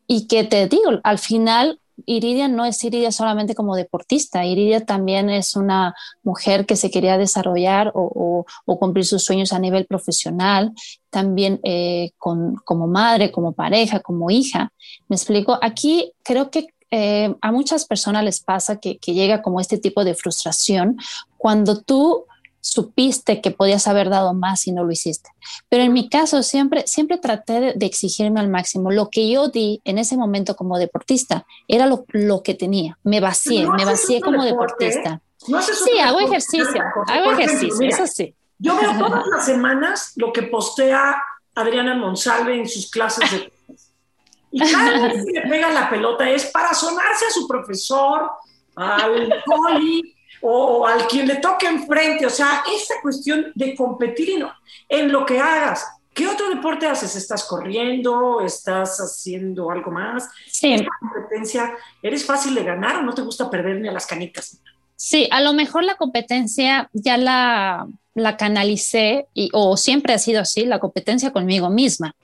[0.07, 5.29] y que te digo, al final Iridia no es Iridia solamente como deportista, Iridia también
[5.29, 10.73] es una mujer que se quería desarrollar o, cumplir sus sueños a nivel profesional,
[11.09, 14.73] también eh, como madre, como pareja, como hija.
[15.07, 19.59] Me explico, aquí creo que eh, a muchas personas les pasa que, que llega como
[19.59, 20.97] este tipo de frustración
[21.37, 22.25] cuando tú
[22.63, 25.29] supiste que podías haber dado más y no lo hiciste.
[25.67, 28.89] Pero en mi caso siempre, siempre traté de, exigirme al máximo.
[28.89, 32.97] Lo que yo di en ese momento como deportista era lo, lo que tenía.
[33.03, 35.21] Me vacié, me vacié como deportista.
[35.37, 38.33] sí, hago ejercicio, hago ejercicio, eso sí.
[38.57, 41.21] Yo veo todas las semanas lo que postea
[41.55, 43.51] Adriana Monsalve en sus clases de
[44.51, 48.31] y cada vez que le pega la pelota es para sonarse a su profesor,
[48.75, 50.12] al poli,
[50.43, 52.25] o al quien le toque enfrente.
[52.25, 54.45] O sea, esta cuestión de competir
[54.89, 55.85] en lo que hagas.
[56.13, 57.15] ¿Qué otro deporte haces?
[57.15, 58.41] ¿Estás corriendo?
[58.41, 60.29] ¿Estás haciendo algo más?
[60.47, 60.85] Sí.
[60.99, 64.59] competencia eres fácil de ganar o no te gusta perder ni a las canicas?
[64.95, 70.41] Sí, a lo mejor la competencia ya la, la canalicé y, o siempre ha sido
[70.41, 72.15] así, la competencia conmigo misma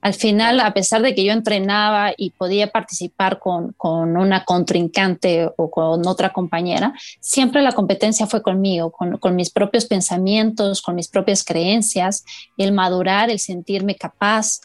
[0.00, 5.70] al final, a pesar de que yo entrenaba y podía participar con, una contrincante o
[5.70, 11.42] con otra compañera, siempre la competencia fue conmigo, con, mis propios pensamientos, con mis propias
[11.42, 12.24] creencias,
[12.56, 14.60] el madurar, el sentirme capaz.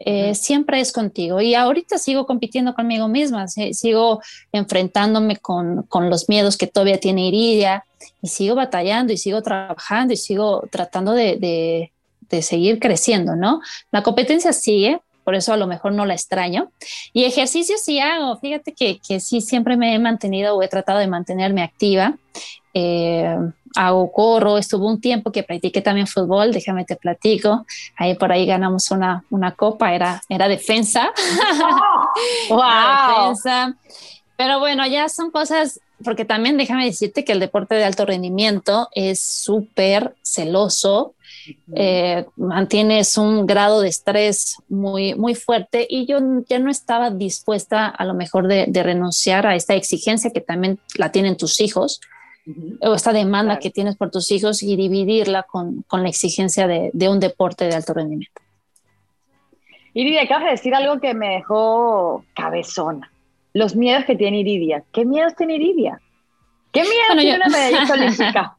[0.00, 1.40] Eh, siempre es contigo.
[1.40, 4.22] Y ahorita sigo compitiendo conmigo misma, sigo
[4.52, 7.84] enfrentándome con, los miedos que todavía tiene Iridia
[8.22, 11.92] y sigo batallando y sigo trabajando y sigo tratando de de
[12.42, 13.60] seguir creciendo, ¿no?
[13.90, 16.70] La competencia sigue, por eso a lo mejor no la extraño.
[17.12, 20.98] Y ejercicio sí hago, fíjate que, que sí siempre me he mantenido o he tratado
[20.98, 22.16] de mantenerme activa.
[22.72, 23.36] Eh,
[23.76, 28.46] hago corro, estuvo un tiempo que practiqué también fútbol, déjame te platico, ahí por ahí
[28.46, 31.12] ganamos una, una copa, era, era defensa.
[32.48, 33.30] ¡Wow!
[33.30, 33.76] defensa.
[34.36, 38.88] Pero bueno, ya son cosas, porque también déjame decirte que el deporte de alto rendimiento
[38.92, 41.14] es súper celoso,
[41.74, 47.86] eh, mantienes un grado de estrés muy, muy fuerte y yo ya no estaba dispuesta
[47.86, 52.00] a lo mejor de, renunciar a esta exigencia que también la tienen tus hijos
[52.80, 56.90] o esta demanda que tienes por tus hijos y dividirla con, con la exigencia de,
[56.92, 58.40] de, un deporte de alto rendimiento.
[59.94, 63.10] Iridia, acabas de decir algo que me dejó cabezona.
[63.52, 64.84] Los miedos que tiene Iridia.
[64.92, 66.00] ¿Qué miedos tiene Iridia?
[66.72, 68.57] ¿Qué miedo tiene una medallista olímpica?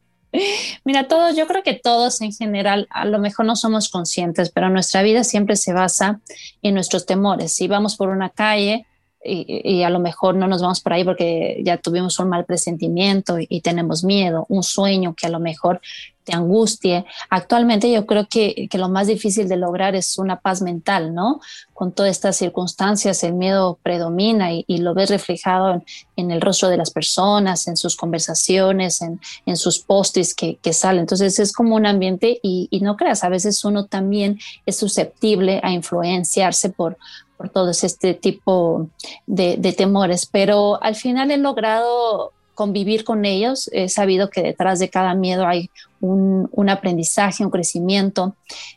[0.84, 4.70] Mira, todos, yo creo que todos en general, a lo mejor no somos conscientes, pero
[4.70, 6.20] nuestra vida siempre se basa
[6.62, 7.54] en nuestros temores.
[7.54, 8.86] Si vamos por una calle
[9.24, 13.38] y, a lo mejor no nos vamos por ahí porque ya tuvimos un mal presentimiento
[13.38, 15.82] y, tenemos miedo, un sueño que a lo mejor
[16.24, 17.06] te angustie.
[17.30, 21.42] Actualmente yo creo que, que, lo más difícil de lograr es una paz mental, ¿no?
[21.74, 25.84] Con todas estas circunstancias el miedo predomina y, lo ves reflejado
[26.16, 30.72] en, el rostro de las personas, en sus conversaciones, en, en sus postes que, que,
[30.72, 31.02] salen.
[31.02, 35.60] Entonces es como un ambiente y, y no creas, a veces uno también es susceptible
[35.62, 36.98] a influenciarse por,
[37.40, 38.90] por todo este tipo
[39.26, 44.90] de, temores, pero al final he logrado convivir con ellos, he sabido que detrás de
[44.90, 45.70] cada miedo hay
[46.02, 48.36] un, aprendizaje, un crecimiento,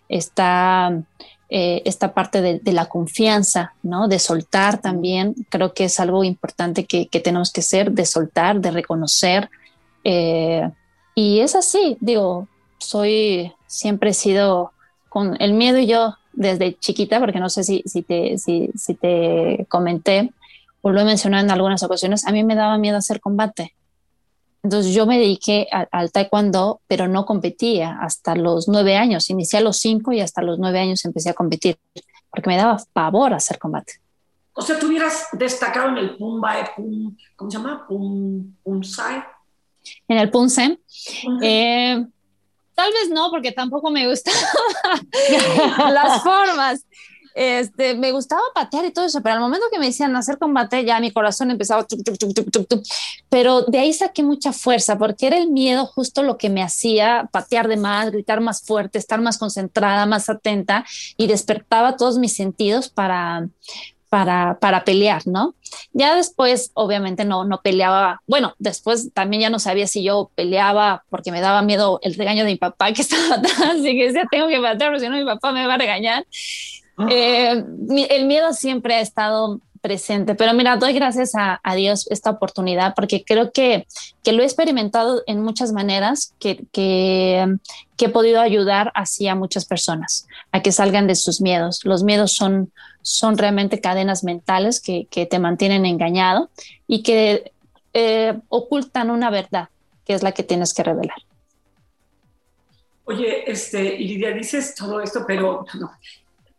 [0.09, 0.96] está
[1.48, 4.07] eh, esta parte de, la confianza, ¿no?
[4.07, 8.70] De soltar también, creo que es algo importante que, tenemos que ser, de soltar, de
[8.70, 9.51] reconocer.
[10.05, 10.70] Eh,
[11.16, 12.46] y es así, digo,
[12.79, 14.70] soy, siempre he sido
[15.09, 18.95] con el miedo y yo desde chiquita, porque no sé si, si, te, si, si
[18.95, 20.33] te comenté
[20.81, 23.75] o lo he mencionado en algunas ocasiones, a mí me daba miedo hacer combate.
[24.62, 29.29] Entonces yo me dediqué al taekwondo, pero no competía hasta los nueve años.
[29.29, 31.79] Inicié a los cinco y hasta los nueve años empecé a competir,
[32.31, 33.95] porque me daba pavor hacer combate.
[34.55, 37.87] O sea, tú hubieras destacado en el Pumbae, Pum, ¿cómo se llama?
[37.88, 39.25] Pum, Pumsai.
[40.07, 40.79] En el Punse.
[41.42, 42.07] Eh,
[42.74, 44.35] Tal vez no, porque tampoco me gustan
[45.92, 46.85] las formas.
[47.35, 50.85] este, me gustaba patear y todo eso, pero al momento que me decían hacer combate,
[50.85, 51.87] ya mi corazón empezaba.
[53.28, 57.28] pero de ahí saqué mucha fuerza porque era el miedo justo lo que me hacía
[57.32, 60.85] patear de más, gritar más fuerte, estar más concentrada, más atenta
[61.16, 63.48] y despertaba todos mis sentidos para,
[64.12, 65.55] para, para, pelear, ¿no?
[65.94, 68.20] Ya después, obviamente, no, no peleaba.
[68.27, 72.44] Bueno, después también ya no sabía si yo peleaba porque me daba miedo el regaño
[72.44, 75.16] de mi papá que estaba atrás y que decía, tengo que matar, porque si no
[75.16, 76.27] mi papá me va a regañar.
[76.98, 77.07] Ah.
[77.11, 77.64] Eh,
[78.11, 83.25] el miedo siempre ha estado presente, pero mira, doy gracias a, Dios esta oportunidad porque
[83.25, 83.87] creo que,
[84.22, 87.57] que, lo he experimentado en muchas maneras, que, que,
[87.96, 91.81] que, he podido ayudar así a muchas personas a que salgan de sus miedos.
[91.85, 92.70] Los miedos son,
[93.03, 96.51] son realmente cadenas mentales que, te mantienen engañado
[96.87, 97.53] y que
[97.93, 99.69] eh, ocultan una verdad,
[100.05, 101.17] que es la que tienes que revelar.
[103.05, 105.91] Oye, este, Lidia, dices todo esto, pero no,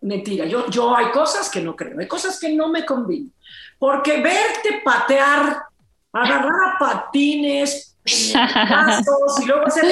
[0.02, 0.46] mentira.
[0.46, 3.32] Yo, yo hay cosas que no creo, hay cosas que no me convienen.
[3.80, 5.64] Porque verte patear,
[6.12, 7.98] agarrar a patines,
[8.34, 9.86] brazos, y luego hacer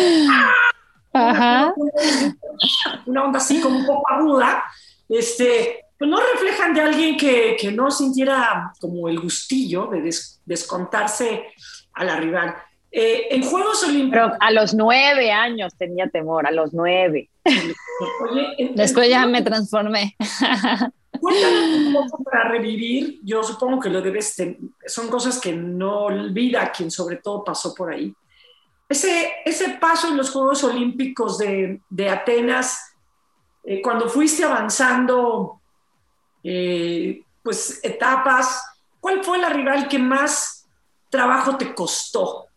[1.14, 1.74] ¡ah!
[3.06, 4.64] Una, onda así como un poco aguda,
[5.10, 10.12] este, pues no reflejan de alguien que, que no sintiera como el gustillo de
[10.44, 11.46] descontarse
[11.94, 12.56] a la rival.
[12.92, 14.32] Eh, en Juegos Olímpicos.
[14.40, 17.30] a los nueve años tenía temor, a los nueve.
[18.74, 20.16] Después ya me transformé.
[21.20, 23.20] Cuéntanos para revivir.
[23.22, 24.36] Yo supongo que lo debes.
[24.88, 28.12] Son cosas que no olvida quien, sobre todo, pasó por ahí.
[28.90, 32.96] Ese, ese paso en los Juegos Olímpicos de, de Atenas,
[33.64, 35.61] eh, cuando fuiste avanzando,
[36.44, 38.64] eh, pues etapas,
[39.00, 40.68] ¿cuál fue la rival que más
[41.10, 42.48] trabajo te costó?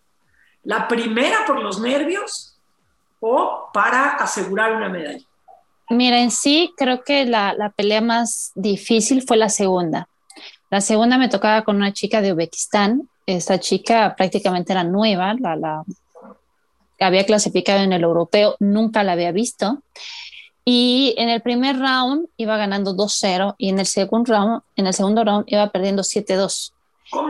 [0.63, 2.57] ¿La primera por los nervios
[3.21, 5.25] o para asegurar una medalla?
[5.91, 10.09] Mira, en sí creo que la, pelea más difícil fue la segunda.
[10.71, 13.09] La segunda me tocaba con una chica de Uzbekistán.
[13.27, 15.85] Esta chica prácticamente era nueva, la, la
[16.99, 19.83] había clasificado en el europeo, nunca la había visto.
[20.65, 24.95] Y en el primer round iba ganando 2-0 y en el segundo round, en el
[24.95, 26.73] segundo round iba perdiendo 7-2.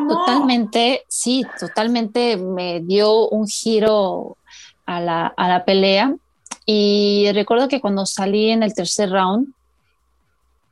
[0.09, 4.37] Totalmente, sí, totalmente me dio un giro
[4.87, 6.15] a la, a la pelea.
[6.65, 9.49] Y recuerdo que cuando salí en el tercer round,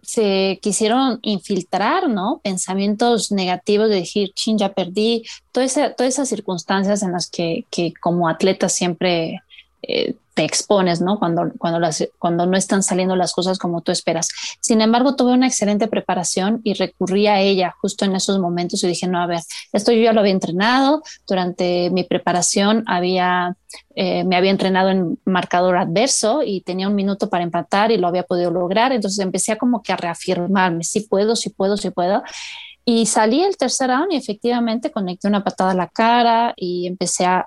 [0.02, 2.40] se quisieron infiltrar, ¿no?
[2.42, 8.28] Pensamientos negativos de decir, chin, ya perdí, todas esas circunstancias en las que, que como
[8.28, 9.42] atleta siempre
[9.82, 11.18] eh, te expones, ¿no?
[11.18, 14.28] Cuando, cuando, las, cuando no están saliendo las cosas como tú esperas.
[14.60, 18.88] Sin embargo, tuve una excelente preparación y recurrí a ella justo en esos momentos y
[18.88, 19.40] dije, no, a ver,
[19.72, 23.56] esto yo ya lo había entrenado, durante mi preparación había,
[23.94, 28.08] eh, me había entrenado en marcador adverso y tenía un minuto para empatar y lo
[28.08, 31.90] había podido lograr, entonces empecé a como que a reafirmarme, sí puedo, sí puedo, sí
[31.90, 32.22] puedo.
[32.84, 37.24] Y salí el tercer round y efectivamente conecté una patada a la cara y empecé
[37.24, 37.46] a,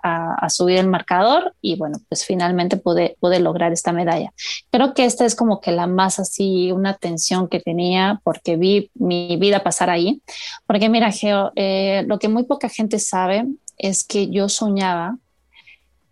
[0.50, 4.32] subir el marcador y bueno, pues finalmente pude, pude lograr esta medalla.
[4.72, 8.90] Creo que esta es como que la más así, una tensión que tenía porque vi
[8.94, 10.22] mi vida pasar ahí.
[10.66, 13.46] Porque mira, Geo, eh, lo que muy poca gente sabe
[13.78, 15.18] es que yo soñaba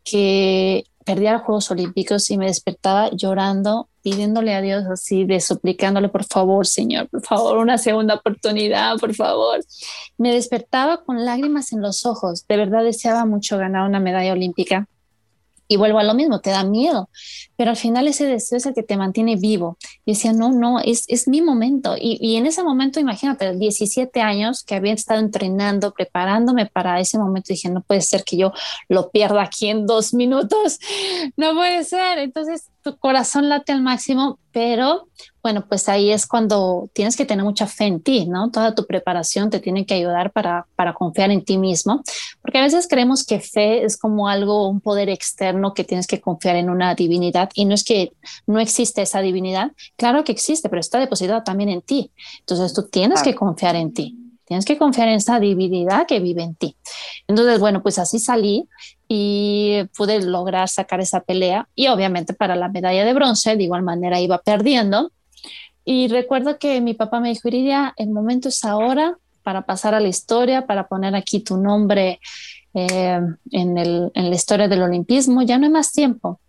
[0.04, 6.10] que perdía los Juegos Olímpicos y me despertaba llorando, pidiéndole a Dios así, de suplicándole,
[6.10, 9.62] por favor, Señor, por favor, una segunda oportunidad, por favor.
[10.18, 14.88] Me despertaba con lágrimas en los ojos, de verdad deseaba mucho ganar una medalla olímpica
[15.68, 17.10] y vuelvo a lo mismo, te da miedo,
[17.56, 19.78] pero al final ese deseo es el que te mantiene vivo.
[20.06, 21.96] Y decía, no, no, es, es mi momento.
[21.98, 27.18] Y, y, en ese momento, imagínate, 17 años que había estado entrenando, preparándome para ese
[27.18, 28.52] momento, dije, no puede ser que yo
[28.90, 30.80] lo pierda aquí en dos minutos,
[31.38, 32.20] no puede ser.
[32.20, 35.08] Entonces tu corazón late al máximo, pero
[35.42, 38.52] bueno, pues ahí es cuando tienes que tener mucha fe en ti, ¿no?
[38.52, 42.04] Toda tu preparación te tiene que ayudar para, para confiar en ti mismo,
[42.42, 46.22] porque a veces creemos que fe es como algo, un poder externo que tienes que
[46.22, 48.14] confiar en una divinidad y no es que
[48.46, 52.12] no existe esa divinidad, claro que existe, pero está depositada también en ti.
[52.40, 54.18] Entonces tú tienes que confiar en ti.
[54.46, 56.76] Tienes que confiar en esa divinidad que vive en ti.
[57.28, 58.68] Entonces, bueno, pues así salí
[59.16, 63.84] y pude lograr sacar esa pelea y obviamente para la medalla de bronce de igual
[63.84, 65.12] manera iba perdiendo
[65.86, 70.00] y recuerdo que mi papá me dijo, Iridia, el momento es ahora para pasar a
[70.00, 72.20] la historia, para poner aquí tu nombre
[72.74, 73.20] eh,
[73.52, 76.40] en, el, en la historia del olimpismo, ya no hay más tiempo.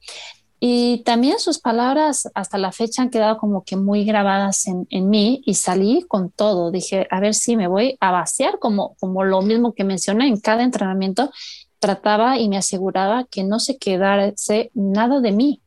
[0.61, 5.11] Y también sus palabras hasta la fecha han quedado como que muy grabadas en, en,
[5.11, 6.71] mí y salí con todo.
[6.71, 10.41] Dije, a ver si me voy a vaciar, como, como lo mismo que mencioné en
[10.41, 11.31] cada entrenamiento,
[11.85, 15.61] trataba y me aseguraba que no se quedase nada de mí,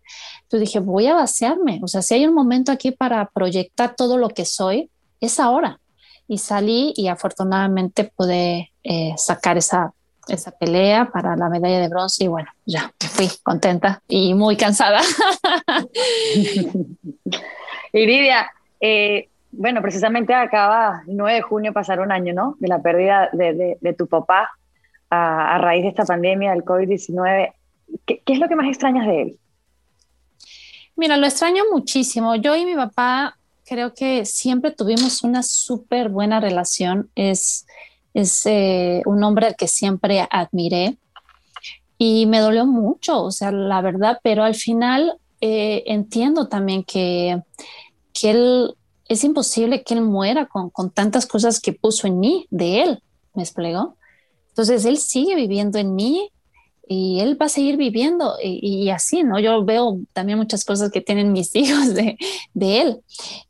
[0.44, 1.80] Entonces dije, voy a vaciarme.
[1.84, 4.90] O sea, si hay un momento aquí para proyectar todo lo que soy,
[5.22, 5.80] es ahora.
[6.28, 9.94] Y salí y afortunadamente pude eh, sacar esa,
[10.28, 15.02] esa pelea para la medalla de bronce y bueno, ya fui contenta y muy cansada.
[17.94, 18.50] Iridia,
[18.82, 22.56] eh, bueno, precisamente acaba el 9 de junio pasar un año, ¿no?
[22.60, 24.57] De la pérdida de, de, tu papá
[25.10, 27.54] a, a, raíz de esta pandemia del COVID-19.
[28.06, 29.40] ¿Qué, ¿Qué es lo que más extrañas de él?
[30.96, 32.36] Mira, lo extraño muchísimo.
[32.36, 33.38] Yo y mi papá
[33.68, 37.10] creo que siempre tuvimos una súper buena relación.
[37.16, 37.68] Es,
[38.14, 40.98] es eh, un hombre al que siempre admiré
[41.98, 47.42] y me dolió mucho, o sea, la verdad, pero al final eh, entiendo también que,
[48.14, 48.76] que él,
[49.08, 53.04] es imposible que él muera con, con tantas cosas que puso en mí, de él,
[53.34, 53.96] ¿me explico?
[54.58, 56.32] Entonces, él sigue viviendo en mí
[56.88, 59.38] y él va a seguir viviendo y, así, ¿no?
[59.38, 62.18] Yo veo también muchas cosas que tienen mis hijos de,
[62.56, 63.04] él.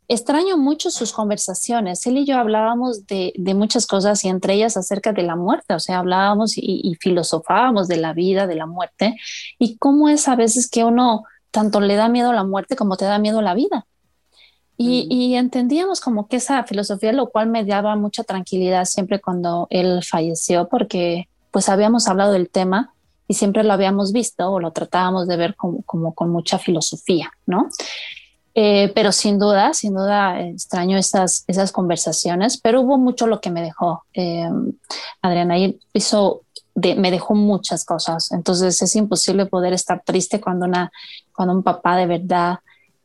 [0.09, 2.05] Extraño mucho sus conversaciones.
[2.07, 5.79] Él y yo hablábamos de, muchas cosas y entre ellas acerca de la muerte, o
[5.79, 9.15] sea, hablábamos y, y, filosofábamos de la vida, de la muerte
[9.57, 13.05] y cómo es a veces que uno tanto le da miedo la muerte como te
[13.05, 13.87] da miedo la vida.
[14.77, 19.65] Y, y, entendíamos como que esa filosofía, lo cual me daba mucha tranquilidad siempre cuando
[19.71, 22.93] él falleció, porque pues habíamos hablado del tema
[23.27, 27.31] y siempre lo habíamos visto o lo tratábamos de ver como, como con mucha filosofía,
[27.45, 27.69] ¿no?
[28.59, 33.51] Eh, pero sin duda, sin duda extraño esas, esas conversaciones, pero hubo mucho lo que
[33.51, 34.03] me dejó.
[34.13, 34.49] Eh,
[35.21, 35.57] Adriana
[35.93, 36.41] hizo,
[36.73, 40.91] de, me dejó muchas cosas, entonces es imposible poder estar triste cuando, una,
[41.35, 42.59] cuando un papá de verdad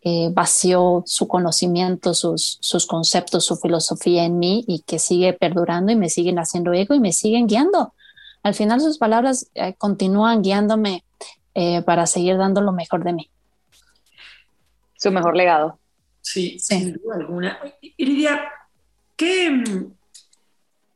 [0.04, 5.92] eh, vació su conocimiento, sus, sus conceptos, su filosofía en mí y que sigue perdurando
[5.92, 7.92] y me siguen haciendo eco y me siguen guiando
[8.42, 11.04] al final sus palabras eh, continúan guiándome
[11.54, 13.30] eh, para seguir dando lo mejor de mí.
[14.96, 15.78] Su mejor legado.
[16.20, 17.58] Sí, sin duda alguna.
[17.96, 18.48] Iridia,
[19.16, 19.64] ¿qué,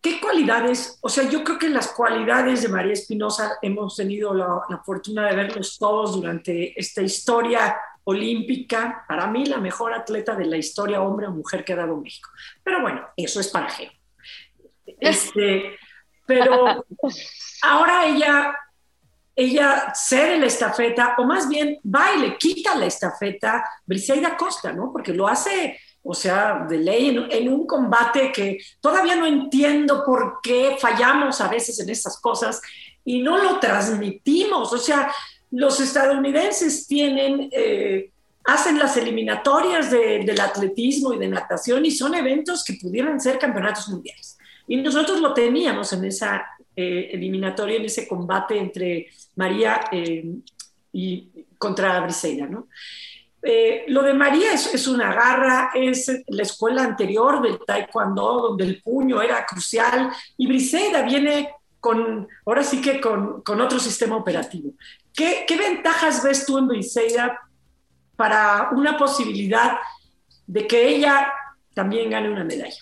[0.01, 0.99] ¿qué cualidades?
[1.01, 5.29] O sea, yo creo que las cualidades de María Espinosa hemos tenido la, la fortuna
[5.29, 7.77] de verlos todos durante esta historia
[8.09, 11.97] olímpica, para mí la mejor atleta de la historia, hombre o mujer que ha dado
[11.97, 12.31] México.
[12.63, 13.91] Pero bueno, eso es para Geo.
[15.01, 15.77] Este,
[16.25, 16.85] pero
[17.63, 18.57] ahora ella,
[19.35, 24.73] ella cede la estafeta, o más bien va y le quita la estafeta Briseida Costa,
[24.73, 24.93] ¿no?
[24.93, 30.05] Porque lo hace, o sea, de ley en, en, un combate que todavía no entiendo
[30.05, 32.63] por qué fallamos a veces en estas cosas
[33.05, 34.73] y no lo transmitimos.
[34.73, 35.13] O sea,
[35.51, 37.49] los estadounidenses tienen...
[37.53, 38.11] Eh,
[38.49, 43.41] hacen las eliminatorias de, del atletismo y de natación y son eventos que pudieran ser
[43.41, 44.39] campeonatos mundiales.
[44.69, 50.33] Y nosotros lo teníamos en esa eh, eliminatoria, en ese combate entre María eh,
[50.93, 51.29] y
[51.59, 52.69] contra Briseida, ¿no?
[53.89, 58.81] Lo de María es, es, una garra, es la escuela anterior del taekwondo, donde el
[58.81, 61.51] puño era crucial, y Briseida viene
[61.87, 64.73] con, ahora sí que con, otro sistema operativo.
[65.15, 67.39] ¿Qué, ¿Qué, ventajas ves tú en Briseida
[68.17, 69.77] para una posibilidad
[70.49, 71.29] de que ella
[71.75, 72.75] también gane una medalla?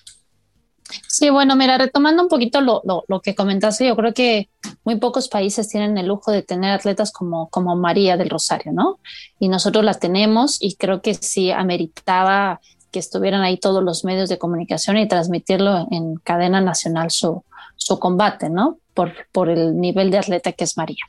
[1.07, 4.49] Sí, bueno, mira, retomando un poquito lo, lo, lo, que comentaste, yo creo que
[4.85, 9.01] muy pocos países tienen el lujo de tener atletas como, como María del Rosario, ¿no?
[9.39, 12.59] Y nosotros la tenemos y creo que sí ameritaba
[12.91, 17.45] que estuvieran ahí todos los medios de comunicación y transmitirlo en cadena nacional su,
[17.77, 18.79] su combate, ¿no?
[18.95, 21.05] Por, por el nivel de atleta que es María.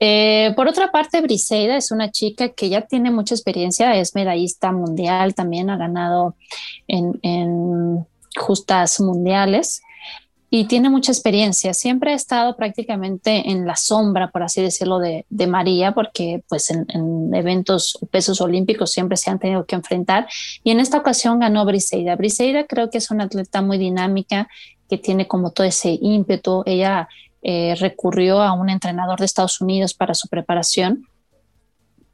[0.00, 4.70] Eh, por otra parte, Briseida es una chica que ya tiene mucha experiencia, es medallista
[4.70, 6.36] mundial, también ha ganado
[6.86, 9.82] en, en justas mundiales
[10.50, 11.74] y tiene mucha experiencia.
[11.74, 16.70] Siempre ha estado prácticamente en la sombra, por así decirlo, de, de María, porque pues
[16.70, 20.26] en, en, eventos pesos olímpicos siempre se han tenido que enfrentar.
[20.64, 22.16] Y en esta ocasión ganó Briseida.
[22.16, 24.48] Briseida creo que es una atleta muy dinámica,
[24.88, 26.62] que tiene como todo ese ímpetu.
[26.66, 27.08] Ella
[27.42, 31.06] eh, recurrió a un entrenador de Estados Unidos para su preparación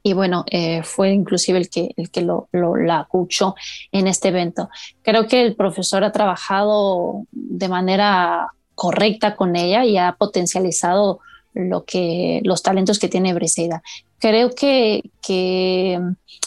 [0.07, 3.55] y bueno, eh, fue inclusive el que, el que lo, la escuchó
[3.91, 4.69] en este evento.
[5.01, 11.21] Creo que el profesor ha trabajado de manera correcta con ella y ha potencializado
[11.55, 13.81] lo que, los talentos que tiene Briseida.
[14.19, 15.99] Creo que, que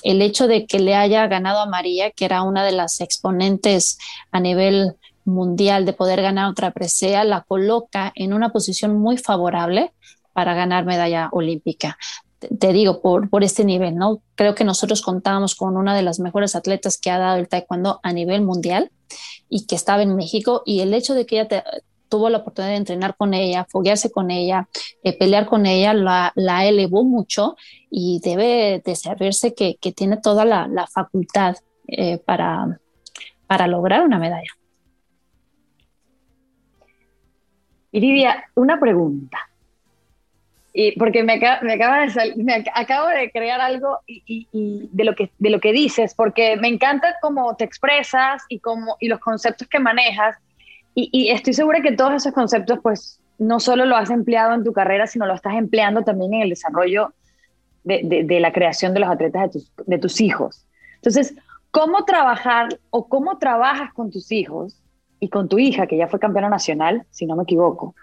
[0.04, 3.98] el hecho de que le haya ganado a María, que era una de las exponentes
[4.30, 4.94] a nivel
[5.28, 9.92] mundial de poder ganar otra presea, la coloca en una posición muy favorable
[10.32, 11.96] para ganar medalla olímpica
[12.38, 14.22] te digo, por, por este nivel, ¿no?
[14.34, 18.00] Creo que nosotros contábamos con una de las mejores atletas que ha dado el taekwondo
[18.02, 18.90] a nivel mundial
[19.48, 21.64] y que estaba en México y el hecho de que ella
[22.08, 24.68] tuvo la oportunidad de entrenar con ella, foguearse con ella,
[25.02, 27.56] eh, pelear con ella, la, la, elevó mucho
[27.90, 31.56] y debe de servirse que, que tiene toda la, la facultad
[31.86, 32.80] eh, para,
[33.46, 34.57] para lograr una medalla.
[37.92, 39.38] Iridia, una pregunta.
[40.72, 41.40] Y porque me,
[42.74, 47.56] acabo de crear algo de, lo que, de lo que dices, porque me encanta cómo
[47.56, 50.36] te expresas y, cómo, y los conceptos que manejas.
[50.94, 54.64] Y, y, estoy segura que todos esos conceptos, pues, no solo lo has empleado en
[54.64, 57.12] tu carrera, sino lo estás empleando también en el desarrollo
[57.84, 60.66] de, de, de la creación de los atletas de tus, de tus hijos.
[60.96, 61.34] Entonces,
[61.70, 64.77] ¿cómo trabajar o cómo trabajas con tus hijos
[65.20, 67.94] y con tu hija, que ya fue campeona nacional, si no me equivoco,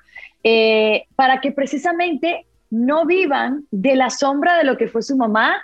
[0.44, 5.62] eh, para que precisamente no vivan de la sombra de lo que fue su mamá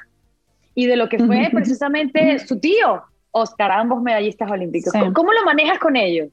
[0.73, 4.93] y de lo que fue precisamente su tío, Oscar, ambos medallistas olímpicos.
[5.13, 6.29] ¿Cómo lo manejas con ellos?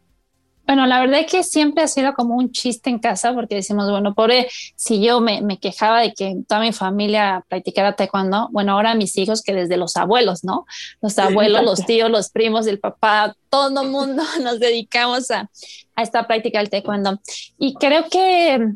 [0.69, 3.91] Bueno, la verdad es que siempre ha sido como un chiste en casa porque decimos,
[3.91, 8.73] bueno, pobre, si yo me, me, quejaba de que toda mi familia practicara taekwondo, bueno,
[8.73, 10.67] ahora mis hijos que desde los abuelos, ¿no?
[11.01, 15.49] Los abuelos, los tíos, los primos, el papá, todo el mundo nos dedicamos a,
[15.97, 17.19] a esta práctica del taekwondo.
[17.59, 18.75] Y creo que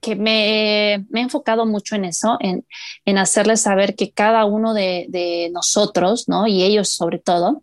[0.00, 2.64] que me, me, he enfocado mucho en eso, en,
[3.04, 6.46] en hacerles saber que cada uno de, de, nosotros, ¿no?
[6.46, 7.62] Y ellos sobre todo,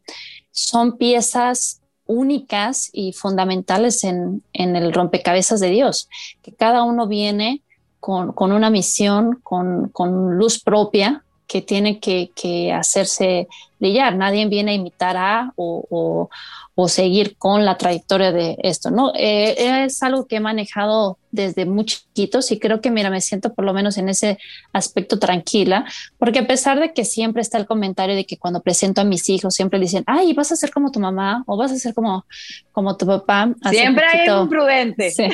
[0.51, 1.79] son piezas
[2.09, 6.09] únicas y fundamentales en, en el rompecabezas de Dios,
[6.41, 7.61] que cada uno viene
[7.99, 13.47] con, con una misión, con, con, luz propia que tiene que, que hacerse
[13.79, 14.15] brillar.
[14.15, 16.29] Nadie viene a imitar a o, o,
[16.75, 19.11] o seguir con la trayectoria de esto, ¿no?
[19.15, 23.53] Eh, es algo que he manejado desde muy chiquitos y creo que, mira, me siento
[23.53, 24.37] por lo menos en ese
[24.73, 25.85] aspecto tranquila,
[26.19, 29.27] porque a pesar de que siempre está el comentario de que cuando presento a mis
[29.27, 32.25] hijos siempre dicen, ay, vas a ser como tu mamá o vas a ser como,
[32.71, 33.51] como tu papá.
[33.71, 35.09] siempre hay un prudente.
[35.19, 35.27] Sí.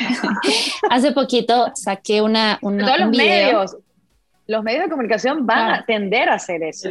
[0.90, 2.58] hace poquito saqué una...
[2.62, 3.76] una Todos los medios
[4.48, 6.90] los medios de comunicación van a tender a hacer eso.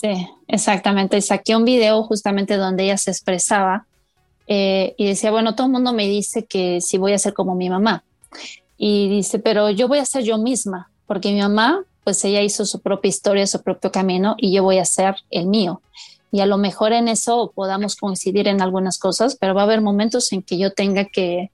[0.00, 1.20] Sí, exactamente.
[1.20, 3.86] Saqué un video justamente donde ella se expresaba
[4.48, 7.54] eh, y decía, bueno, todo el mundo me dice que si voy a ser como
[7.54, 8.04] mi mamá.
[8.76, 12.66] Y dice, pero yo voy a ser yo misma, porque mi mamá, pues ella hizo
[12.66, 15.80] su propia historia, su propio camino y yo voy a ser el mío.
[16.32, 19.80] Y a lo mejor en eso podamos coincidir en algunas cosas, pero va a haber
[19.80, 21.50] momentos en que yo tenga que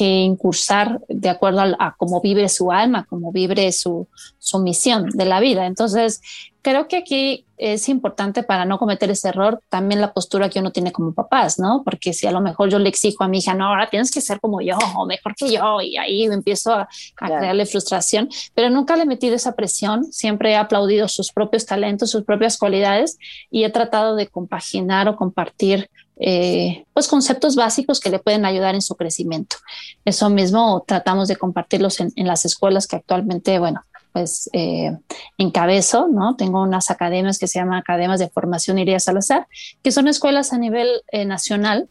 [0.00, 5.26] que incursar de acuerdo a, cómo vive su alma, cómo vive su, su misión de
[5.26, 5.66] la vida.
[5.66, 6.22] Entonces,
[6.62, 10.72] creo que aquí es importante para no cometer ese error también la postura que uno
[10.72, 11.82] tiene como papás, ¿no?
[11.84, 14.22] Porque si a lo mejor yo le exijo a mi hija, no, ahora tienes que
[14.22, 16.88] ser como yo o mejor que yo y ahí empiezo a,
[17.20, 21.66] a crearle frustración, pero nunca le he metido esa presión, siempre he aplaudido sus propios
[21.66, 23.18] talentos, sus propias cualidades
[23.50, 25.90] y he tratado de compaginar o compartir
[26.20, 29.56] eh, pues conceptos básicos que le pueden ayudar en su crecimiento.
[30.04, 34.96] Eso mismo tratamos de compartirlos en, las escuelas que actualmente, bueno, pues eh,
[35.38, 36.36] encabezo, ¿no?
[36.36, 39.46] Tengo unas academias que se llaman Academias de Formación Iría Salazar,
[39.82, 41.88] que son escuelas a nivel eh, nacional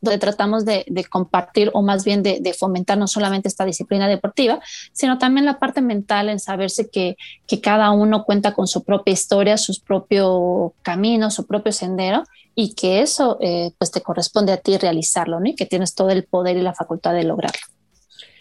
[0.00, 4.08] donde tratamos de, de, compartir o más bien de, de, fomentar no solamente esta disciplina
[4.08, 4.60] deportiva,
[4.92, 9.12] sino también la parte mental en saberse que, que cada uno cuenta con su propia
[9.12, 12.24] historia, su propio camino, su propio sendero
[12.54, 15.48] y que eso eh, pues te corresponde a ti realizarlo, ¿no?
[15.48, 17.60] Y que tienes todo el poder y la facultad de lograrlo.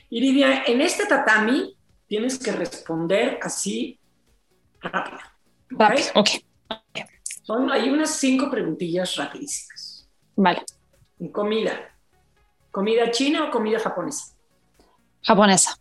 [0.09, 1.75] Iridia, en este tatami
[2.07, 3.99] tienes que responder así
[4.81, 5.19] rápido.
[6.15, 6.41] Okay.
[6.69, 7.09] ok.
[7.43, 10.07] Son, hay unas cinco preguntillas rapidísimas.
[10.35, 10.63] Vale.
[11.27, 11.91] Comida.
[12.71, 14.33] ¿Comida china o comida japonesa?
[15.21, 15.77] Japonesa.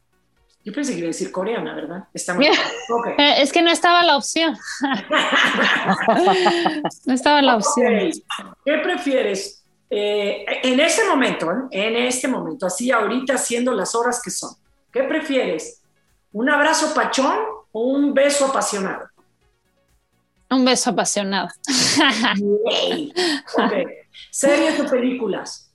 [0.65, 2.05] Yo pensé que iba a decir coreana, ¿verdad?
[2.13, 3.15] Está muy okay.
[3.17, 4.57] Eh, es que no estaba la opción.
[7.07, 8.11] no estaba la opción.
[8.65, 9.65] ¿Qué prefieres?
[9.91, 11.69] Eh, en ese momento, ¿eh?
[11.71, 14.51] en este momento, así ahorita haciendo las horas que son,
[14.93, 15.83] ¿qué prefieres?
[16.33, 17.39] ¿Un abrazo pachón
[17.73, 19.09] o un beso apasionado?
[20.51, 21.49] Un beso apasionado.
[23.57, 23.93] okay.
[24.31, 25.73] ¿Series o películas?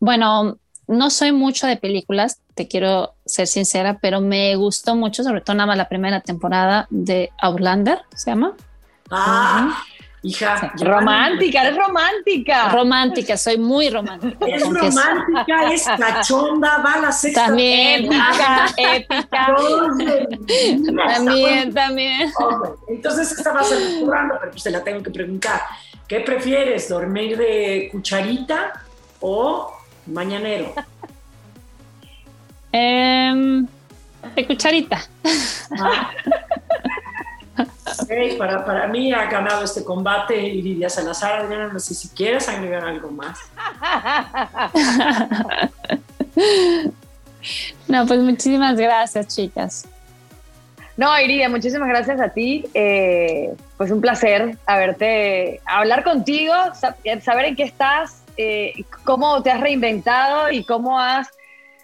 [0.00, 0.58] Bueno,
[0.88, 5.56] no soy mucho de películas, te quiero ser sincera, pero me gustó mucho, sobre todo
[5.56, 8.54] nada más la primera temporada de Outlander, ¿se llama?
[9.10, 9.74] Ah, uh -huh.
[10.22, 10.72] hija.
[10.76, 10.84] Sí.
[10.84, 12.68] Romántica, eres romántica.
[12.70, 14.46] Romántica, soy muy romántica.
[14.46, 17.46] Es romántica, es cachonda, va a la sexta.
[17.46, 19.46] También, épica, épica.
[21.14, 22.32] también, también.
[22.34, 22.96] Okay.
[22.96, 25.60] Entonces, esta va a ser pero pues te la tengo que preguntar.
[26.08, 28.82] ¿Qué prefieres, dormir de cucharita
[29.20, 29.72] o
[30.06, 30.72] mañanero?
[32.72, 33.64] Eh,
[34.34, 35.04] de cucharita.
[35.78, 36.10] Ah.
[38.02, 41.40] Okay, para, para mí ha ganado este combate Iridia Salazar.
[41.40, 43.38] Adriana, no sé si quieres agregar algo más.
[47.88, 49.86] no, pues muchísimas gracias, chicas.
[50.96, 52.64] No, Iridia, muchísimas gracias a ti.
[52.74, 56.54] Eh, pues un placer haberte, hablar contigo,
[57.20, 61.28] saber en qué estás, eh, cómo te has reinventado y cómo has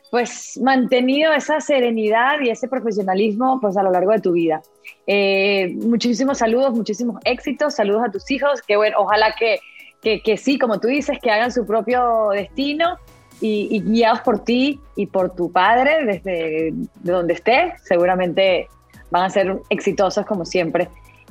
[0.09, 4.63] pues mantenido esa serenidad y ese profesionalismo pues a lo largo de tu vida.
[5.09, 9.59] Eh, muchísimos saludos, muchísimos éxitos, saludos a tus hijos, que bueno, ojalá que,
[10.01, 12.97] que, sí, como tú dices, que hagan su propio destino
[13.41, 16.73] y, y, guiados por ti y por tu padre desde
[17.03, 18.69] donde esté, seguramente
[19.11, 20.89] van a ser exitosos como siempre.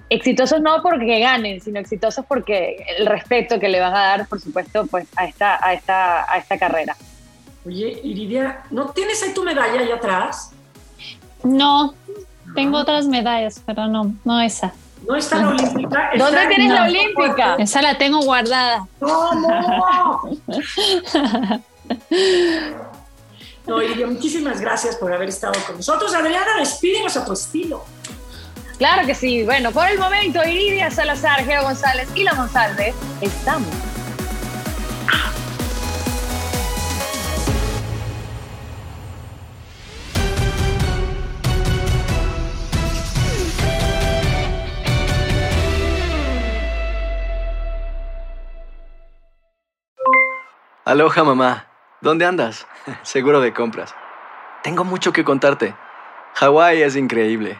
[0.10, 4.40] Exitosos no porque ganen, sino exitosos porque el respeto que le van a dar, por
[4.40, 6.96] supuesto, pues a esta, a esta, a esta carrera.
[7.66, 10.52] Oye, Iridia, ¿no tienes ahí tu medalla allá atrás?
[11.44, 11.94] No,
[12.56, 14.74] tengo otras medallas, pero no, no esa.
[15.06, 16.12] No está la olímpica.
[16.18, 17.56] ¿Dónde tienes la olímpica?
[17.56, 18.88] Esa la tengo guardada.
[19.02, 20.22] No, no.
[23.68, 26.14] no, Iridia, muchísimas gracias por haber estado con nosotros.
[26.14, 27.84] Adriana, despídenos a tu estilo.
[28.78, 29.44] Claro que sí.
[29.44, 33.68] Bueno, por el momento, Iridia Salazar, Geo González y La Monsalve, estamos.
[50.86, 51.68] Aloha mamá,
[52.00, 52.66] ¿dónde andas?
[53.02, 53.94] Seguro de compras.
[54.64, 55.76] Tengo mucho que contarte.
[56.36, 57.60] Hawái es increíble.